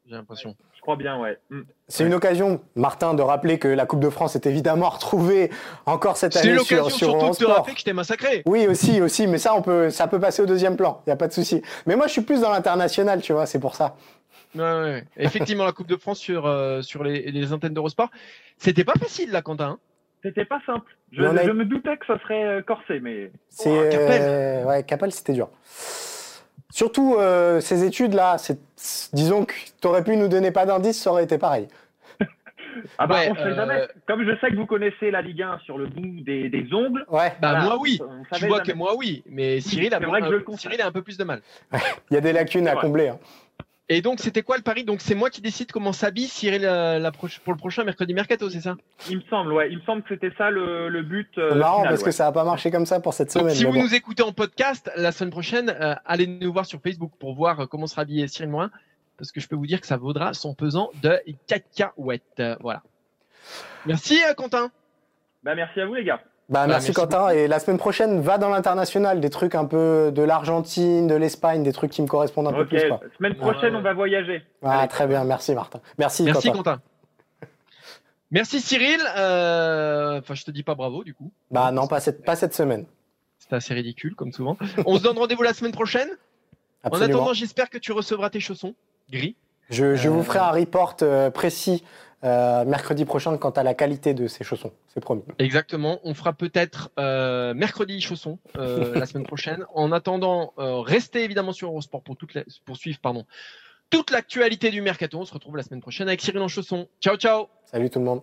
[0.09, 0.55] J'ai l'impression.
[0.75, 1.37] Je crois bien, ouais.
[1.51, 1.63] Mm.
[1.89, 5.51] C'est une occasion, Martin, de rappeler que la Coupe de France est évidemment retrouvée
[5.85, 8.43] encore cette C'est année l'occasion sur, sur surtout de te rappeler que je t'ai massacré.
[8.47, 11.13] Oui, aussi, aussi, mais ça, on peut, ça peut passer au deuxième plan, il n'y
[11.13, 11.61] a pas de souci.
[11.87, 13.97] Mais moi, je suis plus dans l'international, tu vois, c'est pour ça.
[14.55, 15.05] Ouais, ouais.
[15.17, 18.11] Effectivement, la Coupe de France sur, euh, sur les, les antennes d'Eurosport.
[18.59, 19.71] C'était pas facile, là, Quentin.
[19.71, 19.79] hein.
[20.23, 20.97] C'était pas simple.
[21.19, 24.23] A- je me doutais que ça serait euh, corsé, mais C'est, Oh, Capel.
[24.23, 25.49] euh, ouais, Capel, c'était dur.
[26.77, 28.37] Surtout euh, ces études-là,
[29.14, 31.68] disons que tu aurais pu nous donner pas d'indice, ça aurait été pareil.
[32.99, 33.89] ah bah, Ouais, on sait euh, jamais.
[34.07, 37.07] Comme je sais que vous connaissez la Ligue 1 sur le bout des, des ongles.
[37.09, 37.99] Ouais, Bah, voilà, moi, oui.
[38.35, 38.72] Tu vois jamais.
[38.72, 39.22] que moi, oui.
[39.27, 40.61] Mais Cyril a, c'est vrai que je le un- constate.
[40.72, 41.41] Cyril a un peu plus de mal.
[42.11, 43.09] il y a des lacunes à combler.
[43.09, 43.18] hein.
[43.89, 44.82] Et donc, c'était quoi le pari?
[44.82, 48.14] Donc, c'est moi qui décide comment s'habille Cyril euh, la proche- pour le prochain mercredi
[48.14, 48.76] mercato, c'est ça?
[49.09, 49.70] Il me semble, ouais.
[49.70, 51.28] Il me semble que c'était ça le, le but.
[51.39, 52.07] euh, C'est marrant final, parce ouais.
[52.07, 53.55] que ça n'a pas marché comme ça pour cette Donc, semaine.
[53.55, 53.82] si vous bon.
[53.84, 57.61] nous écoutez en podcast, la semaine prochaine, euh, allez nous voir sur Facebook pour voir
[57.61, 58.72] euh, comment sera habillé Cyril Morin.
[59.18, 62.22] Parce que je peux vous dire que ça vaudra son pesant de cacahuètes.
[62.41, 62.82] Euh, voilà.
[63.87, 64.70] Merci, euh, Quentin.
[65.45, 66.20] Bah, merci à vous, les gars.
[66.49, 67.31] Bah, Bah, merci merci Quentin.
[67.31, 71.63] Et la semaine prochaine, va dans l'international, des trucs un peu de l'Argentine, de l'Espagne,
[71.65, 72.87] des trucs qui me correspondent un peu plus.
[72.89, 73.01] Quoi.
[73.19, 73.81] semaine prochaine, Ouais.
[73.81, 74.43] on va voyager.
[74.63, 74.89] Ah, Allez.
[74.89, 75.81] très bien, merci Martin.
[75.99, 76.77] Merci, Merci, Quentin.
[76.77, 76.81] Quentin.
[78.31, 79.01] Merci, Cyril.
[79.17, 81.31] Euh, Enfin, je te dis pas bravo, du coup.
[81.51, 82.87] Bah non, pas cette, pas cette semaine.
[83.39, 84.57] C'est assez ridicule, comme souvent.
[84.87, 86.09] On se donne rendez-vous la semaine prochaine.
[86.85, 88.75] En attendant, j'espère que tu recevras tes chaussons
[89.11, 89.37] gris.
[89.71, 91.85] Je, je Euh, vous ferai un report euh, précis
[92.25, 95.23] euh, mercredi prochain quant à la qualité de ces chaussons, c'est promis.
[95.39, 96.01] Exactement.
[96.05, 99.64] On fera peut-être euh, mercredi chaussons euh, la semaine prochaine.
[99.75, 103.27] En attendant, restez évidemment sur Eurosport pour, toute la- pour suivre pardon,
[103.91, 105.19] toute l'actualité du mercato.
[105.19, 106.89] On se retrouve la semaine prochaine avec Cyril en chaussons.
[107.01, 107.47] Ciao, ciao.
[107.67, 108.23] Salut tout le monde.